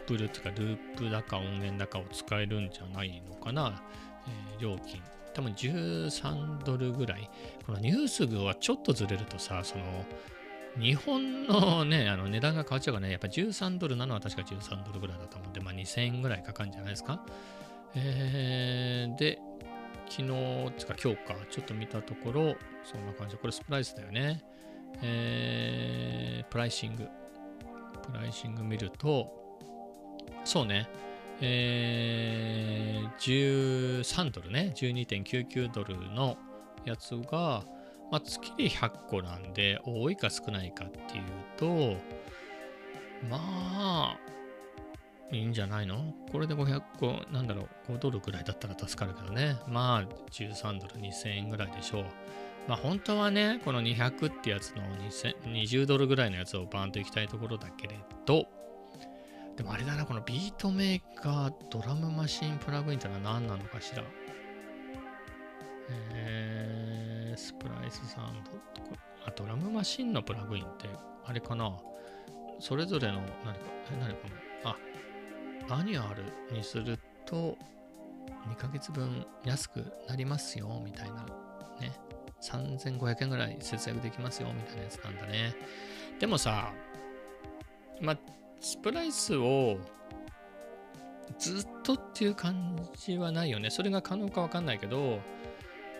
[0.06, 3.82] プルというかループだか音源だかを使えるんじゃないのかな、
[4.26, 5.00] えー料金。
[5.34, 7.30] 多分13ドルぐらい。
[7.64, 9.84] このニュースグはちょっとずれるとさ、その
[10.78, 17.24] 日本のね、あの値段が変わっちゃうからね、やっぱ13ドルなのは確か13ドルぐらいだと思うんで、まあ2000円ぐらいかかるんじゃないですか？
[17.94, 19.38] えー、で、
[20.14, 20.28] 昨日、
[20.76, 24.44] つか今日か、ちょっと見たところ、そんな感じ、これ Splice だよね。
[25.00, 29.32] えー、 pricing。pricing 見ると、
[30.44, 30.86] そうね、
[31.40, 36.36] えー、13ドルね、12.99ドルの
[36.84, 37.64] やつが、
[38.10, 41.24] まあ、月で100個なんで、多いか少ないかっていう
[41.56, 41.96] と、
[43.30, 44.18] まあ、
[45.32, 46.14] いいんじゃないの？
[46.30, 49.56] これで500個、なんだろう、5ドルぐらいだったら助かるけどね。
[49.66, 52.04] まあ、13ドル2000円ぐらいでしょう。
[52.68, 54.82] まあ、本当はね、この200ってやつの
[55.46, 58.46] 20ドルぐらいのやつをバーンといきたいところだけれど、
[59.56, 64.04] でもあれだな、このビートメーカードラムマシンプラグインってのは何なのかしら？
[66.14, 68.50] えー、スプライスサウンド
[69.26, 70.88] あ、ドラムマシンのプラグインって、
[71.24, 71.76] あれかな？
[72.60, 74.34] それぞれの、何か、え、何かな
[75.74, 77.56] あ、 annual にすると、
[78.48, 81.26] 2ヶ月分安くなりますよ、みたいな。
[81.80, 81.92] ね。
[82.42, 85.54] 3500円ぐらい節約できますよ、みたいなやつなんだね。
[86.18, 86.72] でもさ、
[88.00, 88.18] まあ、
[88.60, 89.78] Splice を
[91.38, 93.70] ずっとっていう感じはないよね。
[93.70, 95.20] それが可能かわかんないけど、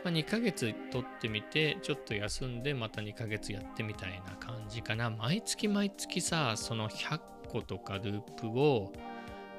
[0.05, 5.11] まあ、2ヶ月取ってみて、ちょっと休んで、また2ヶ月やってみたいな感じかな。
[5.11, 8.93] 毎月毎月さ、その100個とかループを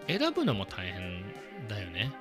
[0.08, 1.24] 選ぶのも大変
[1.68, 2.12] だよね。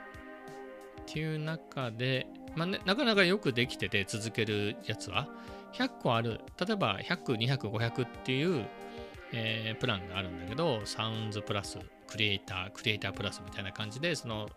[1.03, 5.29] っていう中で、まあね、なかなかよくできてて続けるやつは、
[5.75, 6.41] 100個ある。
[6.59, 8.67] 例えば100、200、500っていう
[9.33, 14.49] えー、プランがあるんだけど、サウンズプラス、クリエイター、クリエイタープラスみたいな感じで、その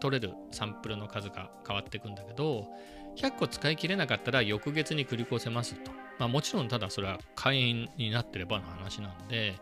[0.00, 2.68] 取れるサンプルの数が変わっていくんだけど、
[3.16, 5.90] 100個使い切れなかったら翌月に繰り越せますと。
[6.18, 9.54] まあもちろんただそれは会員になってればの話なんで、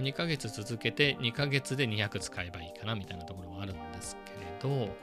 [0.00, 4.94] 2ヶ月続けて2ヶ月で200使えばいいかなみたいなところはあるんですけれど、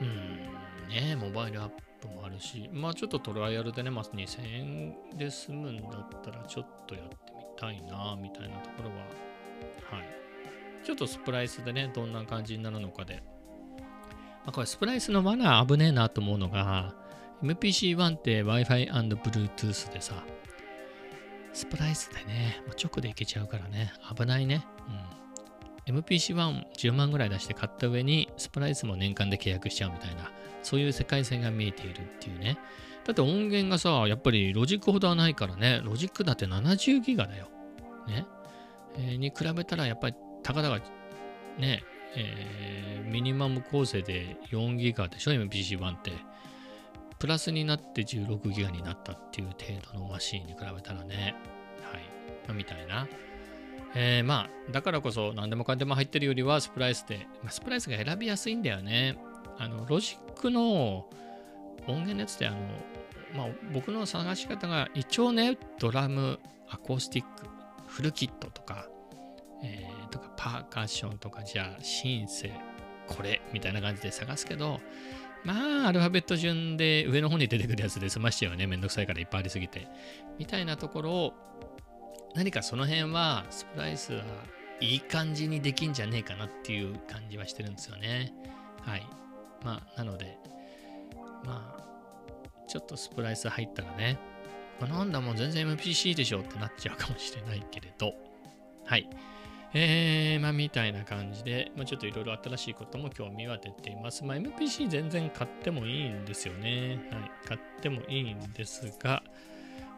[0.00, 1.68] うんね、モバイルアッ
[2.00, 8.96] プもあるし、まあちょっとトライアルでね、まあ、2000円で済むんだったらちょっとやってみたいな、みたいなところは、
[9.98, 10.08] はい。
[10.84, 13.22] ちょっとスプライスでね、どんな感じになるのかで。
[14.44, 16.94] まあ、これスプライスのマナー危ねえなと思うのが、
[17.42, 20.22] MPC-1 って Wi-Fi&Bluetooth でさ、
[21.56, 24.66] Splice でね、直でいけちゃうからね、危ないね。
[25.88, 25.98] うん。
[25.98, 30.30] MPC-110 万ぐらい出して買った上に、 Splice も年間で契約しちゃうみたいな、
[30.62, 32.58] そういう世界線が見えているっていうね。
[33.06, 37.48] だって音源がさ、やっぱりロジックほどはないからね、ロジックだって70ギガだよ。
[38.06, 38.26] ね。
[38.98, 40.84] えー、に比べたらやっぱりたかだか
[41.58, 41.82] ね、
[42.16, 46.12] えー、ミニマム構成で4ギガでしょ、MPC-1 って。
[47.18, 51.34] プラスになって16ギガになったっていう程度のマシーンに比べたらね、
[51.82, 52.02] はい。
[52.46, 53.08] まあ、みたいな。
[53.94, 59.16] えー、まあ、だからこそ何でもかんでも入ってるよりはスプライスで、まあ、スプライスが選びやすいんだよね。
[59.58, 61.08] あの、ロジックの
[61.86, 62.58] 音源のやつってあの、
[63.34, 67.46] まあ、僕の探し方が一応ね、ドラム、アコースティック、
[67.86, 68.86] フルキットとか、
[69.62, 72.52] えー、とかパーカッションとか、じゃあシンセ、
[73.06, 74.80] これみたいな感じで探すけど、
[75.46, 78.66] まあ、アルファベット順で上の方に出てくるやつで済ましちゃうよね。
[78.66, 79.86] めんどくさいからいっぱいありすぎて。
[80.40, 81.34] みたいなところを、
[82.34, 84.24] 何かその辺は、スプライスは
[84.80, 88.34] いい感じにできんじゃねえかなっていう感じはしてるんですよね。
[88.82, 89.06] はい。
[89.64, 90.36] まあ、なので、
[91.44, 94.18] まあ、ちょっとスプライス入ったらね、
[94.80, 98.14] まあ、なんだもう全然 MPC でしょってなっちゃうかもしれないけれど、
[98.84, 99.08] はい。
[99.78, 104.24] えー、まあ、みたいな感じで、まあ、ちょっといろいろ新しいことも興味は出ています。
[104.24, 107.06] まあ、MPC 全然買ってもいいんですよね。
[107.12, 107.30] はい。
[107.46, 109.22] 買ってもいいんですが、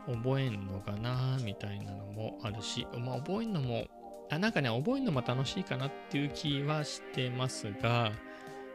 [0.08, 3.86] 覚えんのかなみたいなのもあるし、まあ、覚えんのも、
[4.30, 8.10] あ、なんかね、覚えんのも楽しいかなっていう気はしてますが、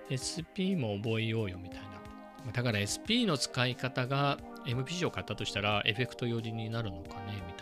[0.07, 2.51] SP も覚えようよみたいな。
[2.53, 7.52] だから SP の使い方が MPC を買ったとしたらエフェクト寄りになるのかねみたいな。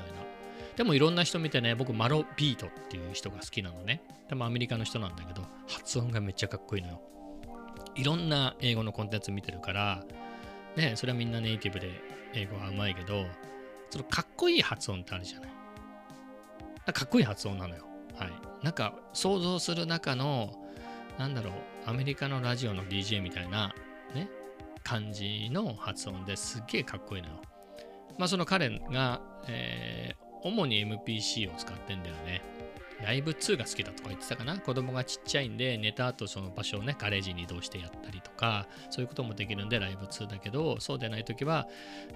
[0.81, 4.01] でもいろんな人見てね、僕マロビートっていう人が好きなのね。
[4.29, 7.01] 多分アメリカの人なんだけど、発音がめっちゃかっこいいのよ。
[7.93, 10.03] いろんな英語のコンテンツ見てるから、
[10.75, 11.91] ね、それはみんなネイティブで
[12.33, 13.27] 英語はうまいけど、
[13.91, 15.51] そのかっこいい発音ってあるじゃない。
[16.91, 17.85] かっこいい発音なのよ。
[18.15, 18.31] はい。
[18.63, 20.51] なんか想像する中の、
[21.19, 21.53] なんだろう、
[21.85, 23.75] アメリカのラジオの DJ みたいな、
[24.15, 24.31] ね、
[24.81, 27.35] 感じの発音ですっげえかっこいいのよ。
[28.17, 32.41] まあその彼が、えー、主に MPC を使ってんだよね。
[33.03, 34.59] ライブ2が好きだとか言ってたかな。
[34.59, 41.67] 子供がちっちゃいんで、寝た後その場所をね、ガレージに移動してやったりとか、そういうこともできるんで、ライブ2だけど、そうでないときは、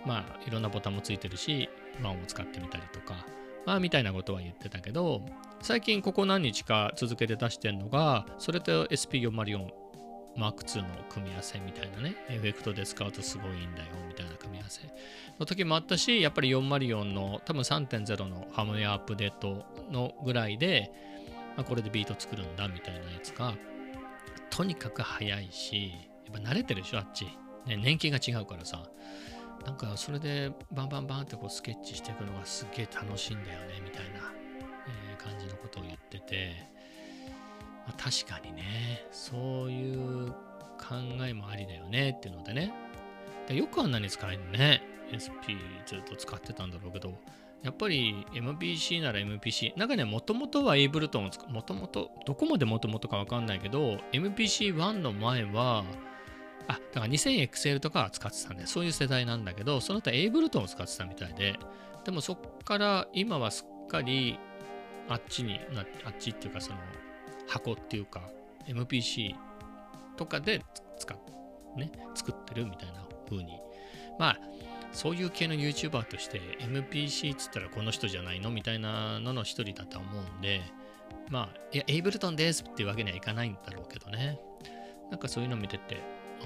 [0.05, 1.69] まあ、いろんなボタンもついてるし、
[2.03, 3.25] ワンを使ってみたりとか、
[3.65, 5.25] まあ、みたいなことは言ってたけど、
[5.61, 9.85] 最近ここ何日か続けて出してるのが、それと SP404
[10.38, 14.33] マーク2の組み合わせみたいなね、エフェクトで使うとすごいんだよみたいな
[15.39, 20.91] の時もあったし、やっぱり404の多分3.0のハムウェアアップデートのぐらいで、
[21.58, 23.54] まあ、これでビート作るんだみたいなやつが、
[24.49, 25.93] とにかく早いし、
[26.25, 27.25] やっぱ慣れてるでしょ、あっち。
[27.65, 28.84] ね、年季が違うからさ。
[29.65, 34.32] なんかそれでバンバンバンってこうスケッチしていくのがすげえ楽しいんだよねみたいな、
[35.12, 36.54] え感じのことを言ってて、
[37.88, 40.32] まあ、確かにねそういう
[40.78, 40.95] 考
[41.28, 42.71] えもありだよねっていうのでね
[43.53, 44.81] よくあんなに使えるね。
[45.13, 47.13] SP ずっと使ってたんだろうけど。
[47.63, 55.84] やっぱり MPC なら MPC なんかねもともとは Ableton を使もともとどこまでもともとかわかんないけど MPC1 の前は
[56.67, 61.58] あ、だから 2000XL とかは使ってたんで、そういう世代なんだけど、その後 Ableton を使ってたみたいで、
[62.03, 64.39] でもそっから今はすっかり
[65.10, 66.77] あっちになあっちっていうかその
[67.47, 68.21] 箱っていうか
[68.67, 69.36] MPC
[70.17, 70.62] とかで
[70.97, 71.17] 使っ
[71.77, 73.59] ね、作ってるみたいな風に。
[74.17, 74.39] まあ、
[74.91, 80.61] そういう系の YouTuber として MPC っつったらこの人じゃないのみたいなのの一人だと思うんで、
[81.29, 84.39] まあ、いや、Ableton ですっていうわけにはいかないんだろうけどね。
[85.09, 85.97] なんかそういうの見てて、
[86.41, 86.45] あ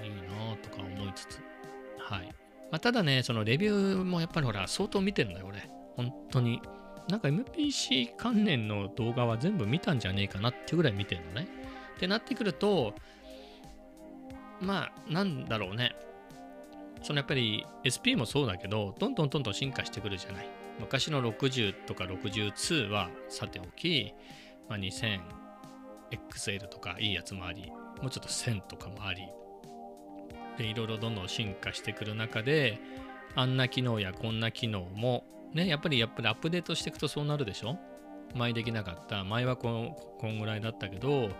[0.00, 1.40] あ、いいなとか思いつつ。
[1.98, 2.26] はい。
[2.70, 5.70] まあ、ただね、そのレビューもやっぱりほら、相当見てるんだよ、俺。
[5.96, 6.60] 本当に。
[7.08, 11.48] なんか MPC 関連の動画は全部見たんじゃねえかなってぐらい見てるのね。
[11.96, 12.94] ってなってくると、
[14.60, 15.96] まあ、なんだろうね。
[17.02, 20.48] そのやっぱり SP もそうだけど、どんどんどんどん進化してくるじゃない。
[20.80, 24.14] 昔の60とか62はさておき、
[24.68, 29.22] まあ、2000XL とかいいやつもあり、もうちょっと1000とかもあり、
[30.56, 32.78] で、いろいろどんどん進化してくる中で、
[33.34, 37.78] あんな機能やこんな機能も、ね、やっぱりやっぱりアップデートしていくとそうなるでしょ？
[38.34, 39.24] 前できなかった。
[39.24, 41.30] 前はここんぐらいだったけど、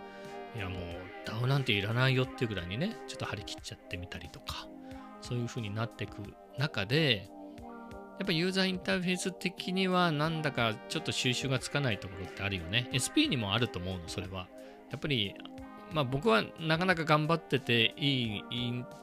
[0.55, 4.67] いやもう DAO なんていらないよっていうぐらいにね、ちょっと張り切っちゃってみたりとか、
[5.21, 6.21] そういう風になっていく
[6.57, 7.29] 中で、
[8.19, 12.89] やっぱユーザーインターフェース的にはなんだかちょっと収集がつかないところってあるよね。
[12.91, 14.47] SP にもあると思うの、それは。
[14.91, 15.35] やっぱり、
[15.93, 18.43] まあ僕はなかなか頑張ってていい、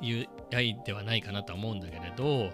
[0.03, 2.51] UI ではないかなとは思うんだけれど、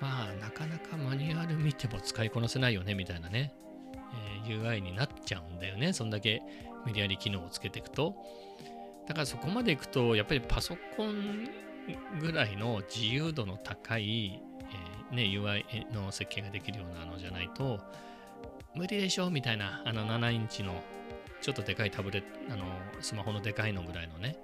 [0.00, 3.54] まあなかなかマニュアル見ても使いこなせないよねみたいなね、
[4.46, 5.92] えー UI になっちゃうんだよね。
[5.92, 6.42] そんだけ
[6.86, 8.14] メディアリ機能をつけていくと。
[9.06, 11.48] だからそこまでいくと、やっぱりパソコン
[12.20, 14.42] ぐらいの自由度の高い、
[15.10, 17.80] えーね、UI の設計ができるようなのじゃないと、
[18.74, 20.82] 無理でしょみたいな、あの7インチの
[21.40, 22.64] ちょっとでかいタブレット、あの
[23.00, 24.36] スマホのでかいのぐらいのね、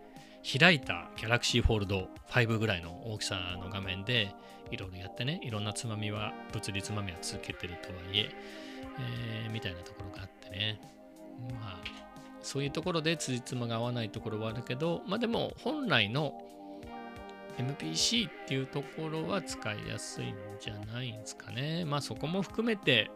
[0.59, 4.35] 開いた Galaxy Fold 5ぐらいの大きさの画面で
[4.70, 8.30] いろいろやってね、いろんなつまみは、物理つまみは続けてるとはいえ、
[9.44, 10.80] えーみたいなところがあってね。
[11.52, 12.04] まあ、
[12.42, 16.40] そういうところで辻褄が合わないところはあるけど、まあでも本来の
[17.59, 21.85] MPC っていうところは使いやすいんじゃないんですかね。
[21.85, 23.11] まあそこも含めて、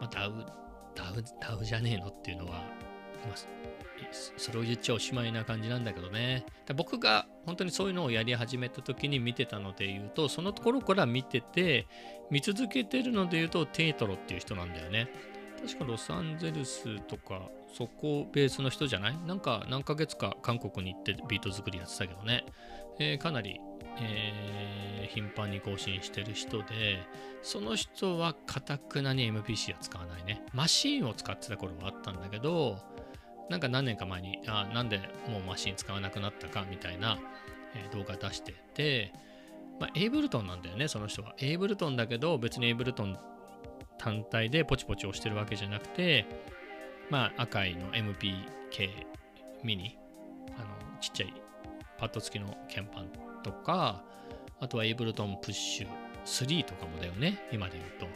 [0.00, 0.46] まあ、ダウ、
[0.94, 2.58] ダウ、ダウじゃねえのっていうのは、ま
[3.32, 3.36] あ、
[4.36, 6.44] それを言っちゃおしまいな感じなんだけどね。
[6.76, 11.86] 僕が本当にそういうのをやり始めた時に見てたので言うと、そのところから見てて、
[12.30, 15.08] 見続けてるので言うと、テイトロっていう人なんだよね。
[15.64, 19.16] 確かロサンゼルスとか、そこベースの人じゃない？
[19.26, 22.44] なんか何ヶ月か韓国に行ってビート作りやってたけどね。
[22.98, 23.60] えーかなり、
[24.00, 27.00] えー頻繁に更新してる人で、
[27.42, 30.42] その人はかたくなに MPC は使わないね。
[30.54, 32.78] マシンを使ってた頃はあったんだけど、
[33.50, 34.98] なんか何年か前に、あなんで
[35.28, 37.18] もうマシン使わなくなったかみたいな、
[37.74, 39.12] え動画出してて、
[39.80, 41.34] まあ、エイブルトンなんだよね、その人は。
[41.40, 43.18] エイブルトンだけど、別にエイブルトン
[44.02, 46.26] 単体でポチポチ押してるわけじゃなくて、
[47.08, 48.88] まあ、赤いの MPK
[49.62, 49.96] ミニ、
[50.56, 50.66] あの、
[51.00, 51.34] ちっちゃい
[51.98, 53.08] パッド付きの鍵盤
[53.44, 54.02] とか、
[54.58, 55.88] あとはエイブルトンプッシュ
[56.24, 58.06] 3とかもだよね、今で言うと。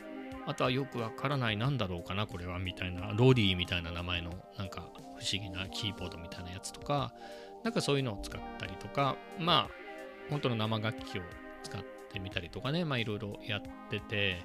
[0.48, 7.12] あとはよくわからない、なんだろうかな、これは、みたいな、ローリーみたいな名前の、なんか不思議なキーボードみたいなやつとか、
[7.62, 9.70] なんかそういうのを使ったりとか、まあ、
[10.30, 11.22] 本当の生楽器を
[11.62, 11.82] 使っ
[12.12, 14.44] てみたりとかね、まあいろいろやってて、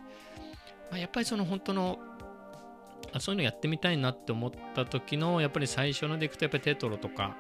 [0.92, 2.00] まあ、やっぱりその本当の
[3.14, 7.36] あそういうのやってみたいなって思った時のやっぱり最初のでいくとやっぱりテトロとか、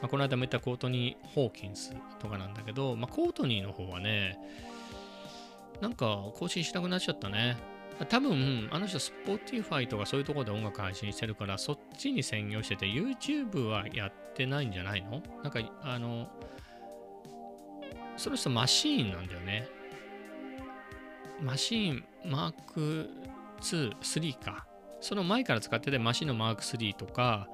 [0.00, 4.38] まあ、この間も言ったコートニー・ホーキンスとかなんだけど、まあ、コートニーの方はね
[5.80, 7.56] なんか更新しなくなっちゃったね
[8.10, 15.22] 多分、あの人、Spotify とかそういうところで音楽配信してるから、そっちに専業してて、YouTube はやってないんじゃないの？
[15.42, 16.28] なんか、あの、
[18.18, 19.66] その人マシーンなんだよね。
[21.40, 23.10] マシーンマーク
[23.60, 24.66] 2、3か。
[25.00, 27.48] その前から使ってて、マシンのマーク3とか、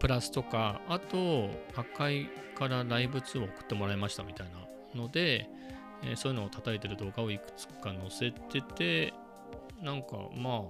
[0.00, 4.46] プラスとか、あと、赤いからライブ2を送ってもらいましたみたい
[4.94, 5.48] なので、
[6.02, 9.14] えーそういうのを叩いてる動画をいくつか載せてて、
[9.80, 10.60] なんかまあ、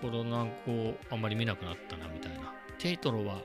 [0.00, 2.54] コロナ後あんまり見なくなったなみたいな。
[2.78, 3.42] テイトロは、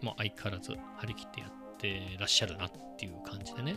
[0.00, 3.76] まあ相変わらず張り切ってやってらっしゃるなっていう感じでね。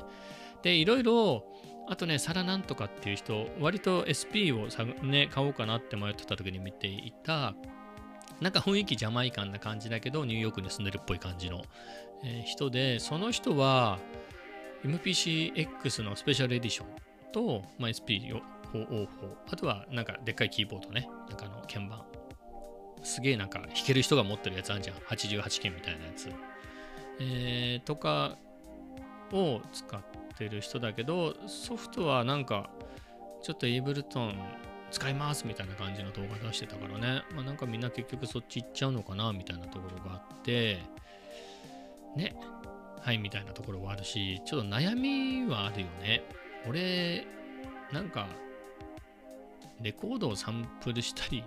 [0.65, 1.45] で、いろいろ、
[1.87, 4.67] あとね、サラなんとかっていう人、割と SP を、
[5.05, 7.53] ね、買おうかなって迷ってた時に見ていた、
[8.41, 11.61] なんか雰囲気ジャマイカンな感じだけど、ニューヨークに住んでるっぽい感じの、
[12.23, 13.99] えー人で、その人は
[14.83, 16.87] MPCX のスペシャルエディション
[17.31, 18.97] と、まあ、SP404、
[19.51, 22.01] あとはなんかでっかいキーボードね、なんかあの鍵盤。
[23.03, 24.95] すげえなんか弾ける人が持ってるやつあるじゃん。
[24.97, 26.27] 88鍵みたいなやつ。
[27.19, 28.39] えーとか
[29.31, 30.01] を使っ
[30.37, 32.69] てる人だけど、ソフトはなんか
[33.41, 34.35] ちょっとエイブルトン
[34.91, 37.23] 使いますみたいな感じの動画出してたからね。
[37.33, 40.79] まあなんかみんな結局そっち行っちゃうのかなみたいなところがあって、
[42.15, 42.35] ね。
[43.01, 46.23] はいみたいなところはあるし、ちょっと悩みはあるよね。
[46.67, 47.27] 俺、
[47.93, 48.27] なんか、
[49.79, 51.43] レコードをサンプルしたり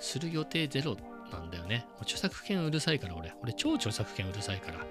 [0.00, 0.96] する予定ゼロ
[1.30, 1.86] なんだよね。
[2.00, 3.32] 著作権うるさいから俺。
[3.42, 4.84] 俺超著作権うるさいから。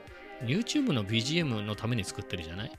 [0.45, 2.71] YouTube の BGM のために作ってるじゃない？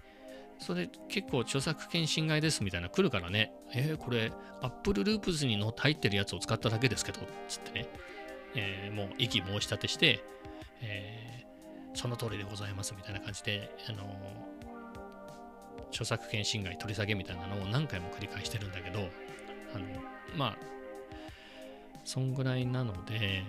[0.58, 3.52] それ結構著作権侵害ですみたいな来るからね。
[3.74, 4.32] えー、これ
[4.62, 7.88] Apple Loops にの入ってるやつを使っただけですけど、つってね。
[8.54, 10.24] えーもう意気申し立てして、
[10.80, 11.36] えー
[11.96, 14.04] その通りでございますみたいな感じで、あの
[15.90, 18.98] 著作権侵害取り下げみたいなのを何回も繰り返してるんだけど、
[19.74, 19.86] あの
[20.36, 20.58] まあ、
[22.04, 23.44] そんぐらいなので、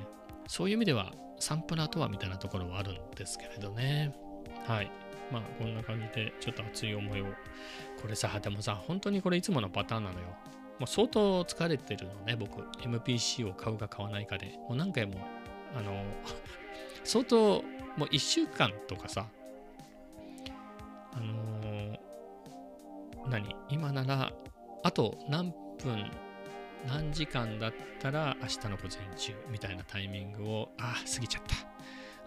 [0.48, 4.16] そういう意味ではサンプラーとはみたいなところはあるんですけれどね。
[4.66, 4.90] はい。
[5.32, 7.26] まあ、こんな感じで、ちょっと熱い思いを。
[8.02, 10.26] これさ、でもさ、本当にこれいつものパターンなのよ。
[10.80, 12.62] もう相当疲れてるのね、僕。
[12.82, 14.48] MPC を買うか買わないかで。
[14.70, 15.20] もう何回も、
[15.76, 16.04] あの、
[17.04, 17.64] 相当、
[17.98, 19.26] もう1週間とかさ、
[21.14, 22.00] あのー
[23.30, 23.56] 何？
[23.70, 24.32] 今なら、
[24.84, 26.10] あと何分、
[26.88, 31.56] 何時間だったら明日の午前中みたいなタイミングを、あ、過ぎちゃった。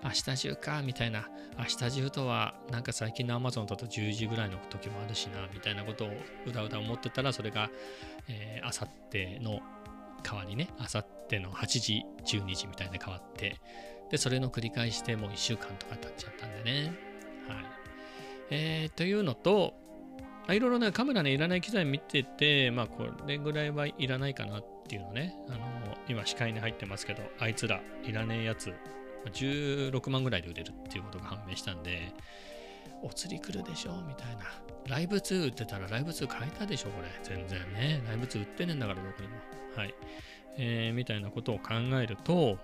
[0.02, 1.28] 明日中か、みたいな。
[1.58, 6.08] 明日中とは、なんか最近の Amazon だと10時ぐらいの時もあるしな、みたいなことを
[6.46, 7.70] うだうだ思ってたら、それが、
[8.62, 9.60] あさっての
[10.22, 13.60] 代わりね、あさっての8時、12時みたいな変わって、
[14.10, 16.92] で、それの繰り返しでもう1週間とか経っちゃったんでね。
[17.48, 17.64] はい。
[18.50, 19.74] えー、というのと、
[20.48, 25.58] いろいろね、カメラね、いらない機材見てて、まあ、これぐらいはいらないかなっていうのね、あの、
[26.08, 28.74] 今、視界に入ってますけど、あいつら、いらねえやつ、
[29.26, 32.12] 16万ぐらいで売れるっていうことが判明したんで、
[33.02, 34.44] お釣り来るでしょみたいな。
[34.88, 37.08] ライブ2売ってたらライブ2買えたでしょこれ。
[37.22, 38.02] 全然ね。
[38.06, 39.34] ライブ2売ってねえんだから、どこにも。
[39.76, 39.94] はい。
[40.58, 42.58] えーみたいなことを考えると、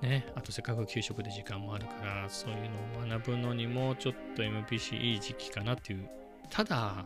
[0.00, 2.58] ね、あとせっかく給食で時間もあるから、そういう
[3.06, 6.08] のを学ぶのにもちょっと MPC いい時期かなっていう。
[6.50, 7.04] ただ、ま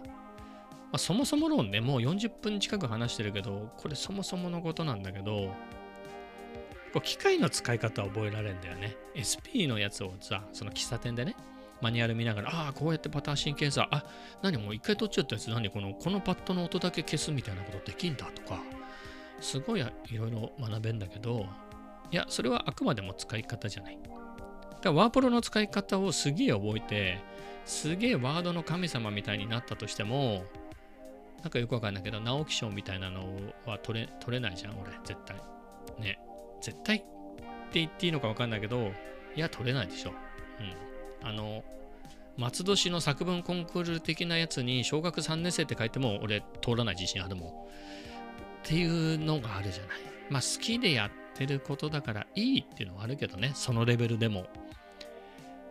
[0.93, 5.51] あ、そもそも論ね、もう40分近く話してるけど、これそもそものことなんだけど、
[6.97, 8.97] こう機械の使い方を覚えられるんだよね。
[9.21, 11.37] SP のやつをさ、その喫茶店でね、
[11.83, 14.03] マニュアル見ながら、ああ、こうやってパターン神経さ、あ、
[14.41, 18.63] 何もう一回取っちゃったやつ、何この、このパッドの音だけ消すみたいなことできんだとか、
[19.43, 21.45] すごいいろいろ学べんだけど、
[22.11, 23.99] いや、それはあくまでも使い方じゃない。
[24.03, 27.19] だからワープロの使い方をすげえ覚えて、
[27.67, 30.45] すげえワードの神様みたいになったとしても、
[31.43, 33.27] なんかよくわかんないけど、直木賞みたいなの
[33.67, 35.37] は取れ取れないじゃん、俺、絶対。
[36.01, 36.21] ね。
[36.61, 37.07] 絶対って
[37.81, 38.91] 言っていいのかわかんないけど、
[39.35, 40.13] いや、取れないでしょ。
[41.23, 41.29] うん。
[41.29, 41.63] あの、
[42.37, 47.49] 松戸市の作文コンクール的なやつに小学3年生って書いても俺通らない自信あるもん。
[47.49, 47.53] っ
[48.63, 49.97] ていうのがあるじゃない。
[50.29, 54.47] まあ好きでやってることだからいいっていうのはあるけどね、そのレベルでも。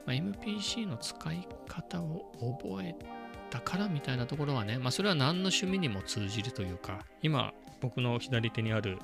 [0.06, 2.32] まあ、MPC の使い方を
[2.62, 2.96] 覚え
[3.50, 9.00] たからみたいなところはね、まあそれは何の趣味にも通じるというか、今僕の左手にある、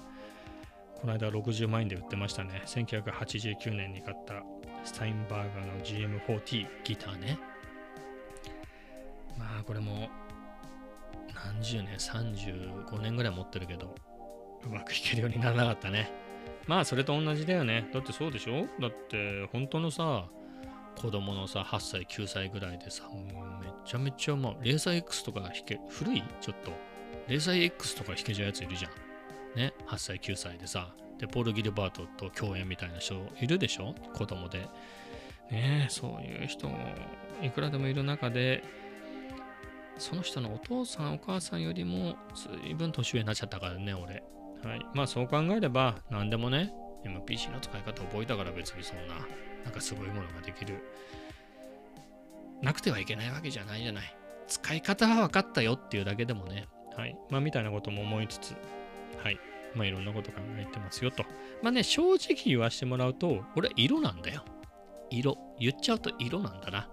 [1.01, 2.61] この間60万円で売ってましたね。
[2.65, 4.43] 1989年に買った
[4.83, 7.39] スタインバーガーの GM40 ギターね。
[9.37, 10.09] まあこれも
[11.33, 13.95] 何十年、35年ぐらい持ってるけど、
[14.63, 16.11] うまく弾けるようにならなかったね。
[16.67, 17.89] まあそれと同じだよね。
[17.91, 18.67] だってそうでしょ？
[18.79, 20.27] だって本当のさ、
[21.01, 23.23] 子供のさ、8歳、9歳ぐらいでさ、もう
[23.63, 26.23] めちゃめちゃまあ、レーザー X とかが弾け、古い？
[26.39, 26.71] ちょっと。
[27.27, 28.91] 0歳 X とか弾けちゃうやついるじゃん。
[29.55, 30.93] ね、8歳、9歳でさ。
[31.19, 33.93] で、ポール・ギルバートと共演みたいな人いるでしょ？
[34.13, 34.67] 子供で。
[35.51, 36.77] ねそういう人も
[37.41, 38.63] いくらでもいる中で、
[39.97, 42.15] その人のお父さん、お母さんよりも
[42.63, 44.23] 随分年上になっちゃったからね、俺。
[44.63, 44.85] はい。
[44.93, 46.71] まあそう考えれば、何でもね、
[47.03, 49.15] MPC の使い方覚えたから別にそんな、
[49.65, 50.81] なんかすごいものができる。
[52.61, 54.15] なくてはいけないわけじゃないじゃない。
[54.47, 57.17] 使い方は分かったよっていうだけでもね、はい。
[57.29, 58.55] まあみたいなことも思いつつ、
[59.17, 59.39] はい。
[59.75, 61.23] まあいろんなこと考えてますよと。
[61.61, 64.43] まあね、正直言わしてもらうと、俺色なんだよ。
[65.09, 65.37] 色。
[65.59, 66.89] 言っちゃうと色なんだな。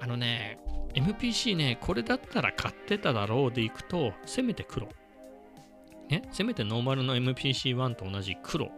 [0.00, 0.58] あのね、
[0.94, 4.88] MPC ね、これだったら買ってただろうでいくと、せめて黒。
[6.08, 8.70] ね、せめてノーマルの MPC1 と同じ黒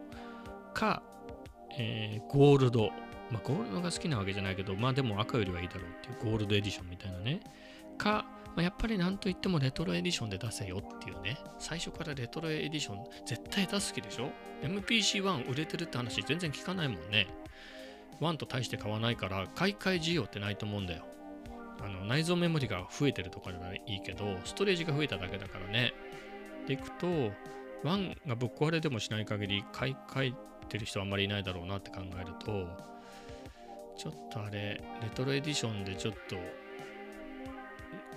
[0.74, 1.02] か、
[1.78, 2.90] えー、ゴールド。
[3.30, 7.40] まあ、ゴールドが好きなわけじゃないけど、まあでも赤よりはいいだろうっていうゴールドエディションみたいなね。
[7.96, 8.26] か、
[8.60, 11.38] まあ、やっぱりなんといってもレトロエディションで出せよっていうね。
[11.58, 14.28] 最初からレトロエディション絶対出す気でしょ
[14.62, 17.26] ?MPC1 売れてるって話全然聞かないもんね。
[18.20, 21.06] 1と大して買わないから買い替え需要ってないと思うんだよ。
[21.82, 25.94] あの内蔵メモリが増えてるとかならいいけど、ストレージが増えただけだからね。
[26.66, 27.06] でいくと、
[27.84, 32.66] 1がぶっ壊れでもしない限り買い替えてる人はあんまりいないだろうなって考えると、
[33.96, 36.36] ちょっとあれ、レトロエディションでちょっと、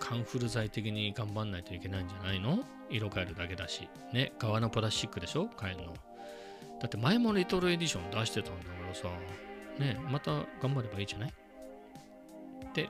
[0.04, 2.60] カンフル剤的に頑張んないといけないんじゃないの？
[2.90, 3.88] 色変えるだけだし。
[4.12, 5.50] ね、側のプラスチックでしょ？
[5.58, 5.94] 変えるの。
[6.82, 9.08] だって前もレトロエディション出してたんだからさ、
[9.80, 10.32] ね、また
[10.62, 11.34] 頑張ればいいじゃない？
[12.74, 12.90] で、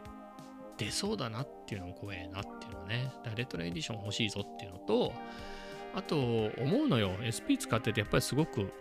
[0.80, 5.14] 出そうだなっていうのも怖えなっていうのはね、レトロエディション欲しいぞっていうのと、
[5.94, 6.50] あと、思
[6.86, 8.74] うのよ、SP 使っててやっぱりすごく、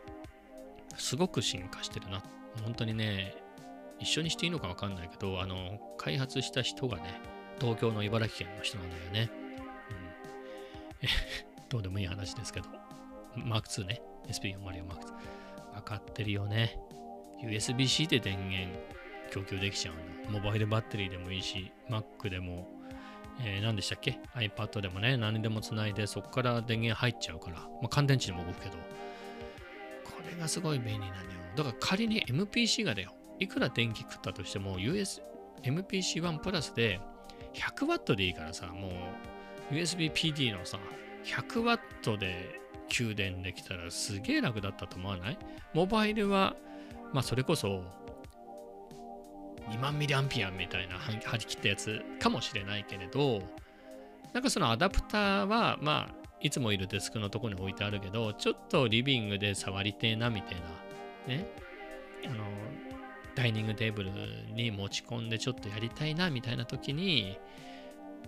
[0.96, 2.22] すごく進化してるな。
[2.64, 3.34] 本当にね、
[3.98, 7.20] 一緒にしていいのかわかんないけど、あの、開発した人がね、
[7.62, 9.30] 東京の茨城県の人なんだよね。
[11.00, 11.08] うん、
[11.70, 12.68] どうでもいい話ですけど、
[13.36, 15.74] マーク2ね、SP404 マーク2。
[15.74, 16.76] 分かってるよね。
[17.40, 18.76] USB-C で電源
[19.30, 20.30] 供給できちゃうんだ。
[20.30, 22.68] モバイルバッテリーでもいいし、Mac でも、
[23.40, 28.76] えー、何でしたっけ ?iPad でもね、何でもつないで、そこから電源入っちゃうから、まあ、乾電池でも動くけど、
[30.04, 31.16] これがすごい便利なのよ。
[31.56, 33.14] だから仮に MPC がだよ。
[33.38, 35.22] いくら電気食ったとしても、US、
[35.62, 37.00] MPC1 プラスで
[37.54, 38.88] 100W でいいからさ、も
[39.70, 40.78] う USB-PD のさ、
[41.24, 45.38] 100W で給電できたらすげえ楽だったと思わない？
[45.72, 46.56] モバイルは、
[47.12, 47.82] まあそれこそ
[49.70, 53.42] 2万ミリアンピアみたいな張り切ったやつかもしれないけれど、
[54.32, 60.56] なんかそのアダプターは、まあ、いつもいるデスクのとこに置いてあるけど、ちょっとリビングで触りてえなみたい
[61.28, 61.46] な、ね、
[62.26, 62.44] あの、
[63.34, 64.10] ダイニングテーブル
[64.54, 67.38] に持ち込んでちょっとやりたいなみたいな時に、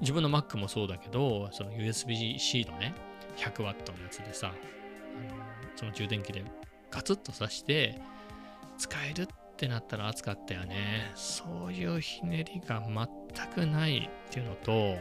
[0.01, 2.95] 自分の Mac もそうだけど、その USB-C のね、
[3.37, 3.75] 100W のや
[4.11, 4.53] つでさ、
[5.77, 6.45] その充電器で
[6.91, 8.01] ガツッと挿して
[8.79, 9.27] 使えるっ
[9.57, 11.13] てなったら暑かったよね。
[11.15, 14.97] そういうひねりが全くないっていうのと、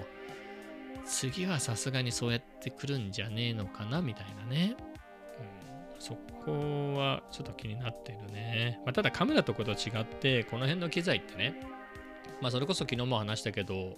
[1.06, 4.76] 次はさすがにそうやってくるんじゃねえのかなみたいなね。
[6.04, 8.82] そこはちょっと気になってるね。
[8.86, 11.56] まあ、ただカメラとこと違って、この辺の機材ってね、
[12.41, 13.95] まあそれこそ昨日も話したけど、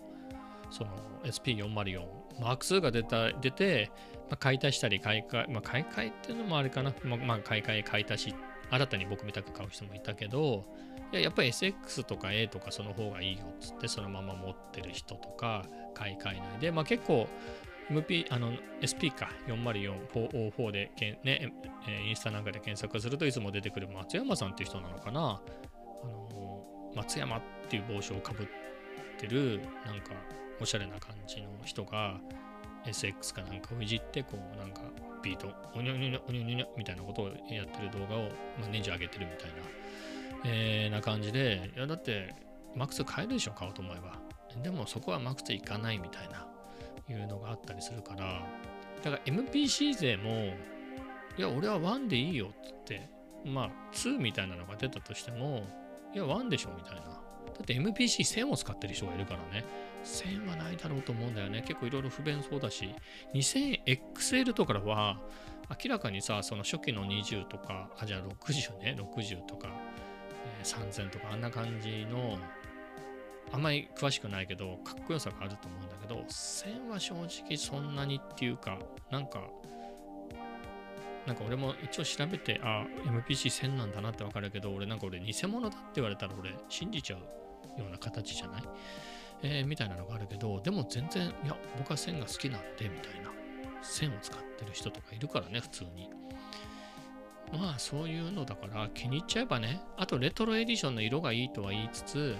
[0.70, 0.91] その
[1.24, 2.06] SP404、
[2.39, 3.89] マーク2が出た出て、
[4.30, 8.36] まあ、買い足したり買い替え、まあ、買い替えっていうのもあれかな、ま、まあ、買い替え、買い足し
[8.70, 10.64] 新たに僕みたく買う人もいたけど、
[11.12, 17.28] いややっぱり SX とか A とかその方がいいよっつってそのまま持ってる人とか買い替えないで、まあ結構
[17.89, 21.53] MP、あの SP か404-404でけね、
[22.07, 25.41] インスタなんかで検索するといつも出てくる松山さんっていう人なのかな。
[26.03, 26.63] あの
[26.95, 28.47] 松山っていう帽子をかぶっ
[29.19, 30.11] てるなんか
[30.61, 32.19] おしゃれな感じの人が
[32.86, 34.81] SX かなんかをいじってこうなんか
[35.25, 38.29] ピーと、おにょにょにょ、おにょにょにょみたいなことをやってる動画を、
[38.59, 39.55] まあ、ネジ上げてるみたいな、
[40.45, 42.33] えー、な感じで、いや、だって、
[42.75, 44.19] マックス買えるでしょ、買おうと思えば。
[44.61, 46.47] でも、そこはマックスいかないみたいな、
[47.10, 48.41] いうのがあったりするから、
[49.03, 50.53] だから MPC 勢も、
[51.38, 53.10] いや、俺は1でいいよっつって、
[53.45, 55.68] まあ、2みたいなのが出たとしても、
[56.14, 57.01] いや、1でしょみたいな。
[57.01, 59.66] だって MPC1000 を使ってる人がいるからね。
[60.03, 61.62] 1000はないだろうと思うんだよね。
[61.62, 62.93] 結構いろいろ不便そうだし、
[63.34, 65.20] 2000XL とかは
[65.84, 69.70] 明らかにさ、その初期の20とか、あ、じゃあ60ね、60とか、
[70.60, 72.38] えー、3000とか、あんな感じの、
[73.52, 78.78] あんまり詳しくないけど、かっこよさがあると思うんだけど、1000は正直そんなにっていうか、
[79.12, 79.41] なんか、
[81.26, 88.64] なんか俺も一応調べて、あ、MPC1000 なんだなってわかるけど、俺なんか俺偽物だって言われたら俺信じちゃうような形じゃない？
[89.41, 93.32] えー、みたいなのがあるけど、でも全然、いや、僕は線が好きなんで、みたいな。
[93.82, 96.10] 線を使ってる人とかいるからね、普通に。
[97.54, 102.36] まあそういうのだから気に入っちゃえばね、あとレトロエディションの色がいいとは言いつつ、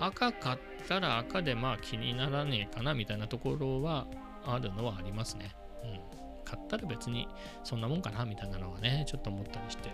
[0.00, 4.06] 赤買ったら赤でまあ気にならねえかなみたいなところは
[4.44, 5.54] あるのはありますね。
[5.84, 6.00] うん。
[6.44, 7.28] 買ったら別に
[7.62, 9.90] そんなもんかなみたいなのはね、ちょっと思ったりして。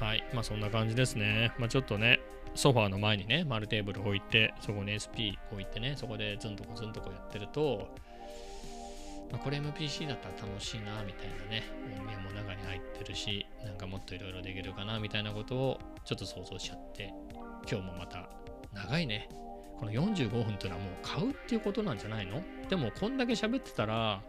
[0.00, 0.24] はい。
[0.32, 1.52] まあそんな感じですね。
[1.58, 2.20] まあちょっとね、
[2.54, 7.88] ソファーの前にね、丸テーブル置いて、そこに SP 置いてね、そこでずんとこずんとこやってると、
[9.30, 11.62] まあ、これ MPC だったら楽しいな、みたいなね、
[11.98, 17.12] 音源も中に入ってるし、なんかもっといろいろできるかな、みたいなことをちょっと想像しちゃって、
[17.70, 18.28] 今日もまた
[18.72, 19.28] 長いね。
[19.78, 22.42] この45分っていうのはもう買うっていうことなんじゃないの？
[22.68, 24.20] でもこんだけ喋ってたら、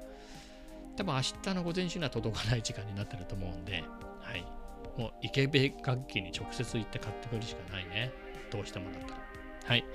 [0.96, 3.84] 多分明日の午前中には届かない時間になってると思うんで、
[4.22, 4.46] はい。
[4.98, 8.12] もう池部楽器に直接行って買ってくるしかないね。
[8.52, 9.22] どうしてもだったら。
[9.66, 9.86] はい。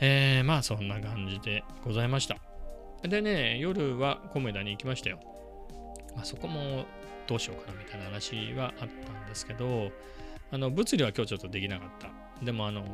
[0.00, 2.36] えー、まあそんな感じでございました。
[3.08, 5.20] でね、夜はコメダに行きましたよ。
[6.16, 6.84] まあ、そこも
[7.26, 9.90] どうしようかなみたいな話はあったんですけど、
[10.50, 12.08] あの物理は今日ちょっとできなかった。
[12.44, 12.84] でもあの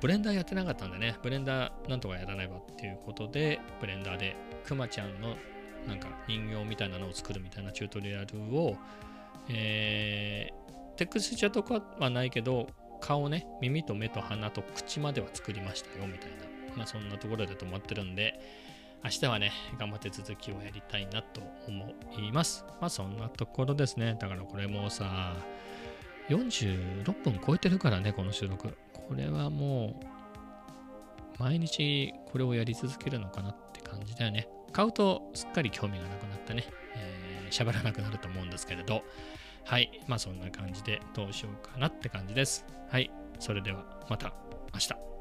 [0.00, 5.36] ブレンダーやってなかったんでね、ブレンダーなんとかやらないばっていうことで、ブレンダーでクマちゃんの
[5.86, 8.76] なんか人形みたいなのを作るみたいなチュートリアルを、
[9.48, 12.68] えー、テクスチャとかはないけど、
[13.00, 16.36] 顔ね、耳と目と鼻と口までは作りましたよみたいな、
[16.76, 18.40] まあそんなところで止まってるんで、
[19.04, 22.64] 明日はね、頑張って続きをやりたいなと思います。
[22.80, 24.16] まあそんなところですね。
[24.18, 25.36] だからこれもさ、
[26.28, 28.76] 46分超えてるからね、この収録。
[28.92, 30.00] これはも
[31.38, 34.48] う、毎日これをやり続けるのかなって感じだよね。
[34.72, 36.64] 買うとすっかり興味がなくなってね、
[36.96, 39.02] えー、喋らなくなると思うんですけれど、
[39.64, 40.00] はい。
[40.06, 42.64] まあそんな感じでどうしようかなって感じです。
[42.90, 43.10] はい。
[43.38, 44.32] それではまた
[44.72, 45.15] 明日。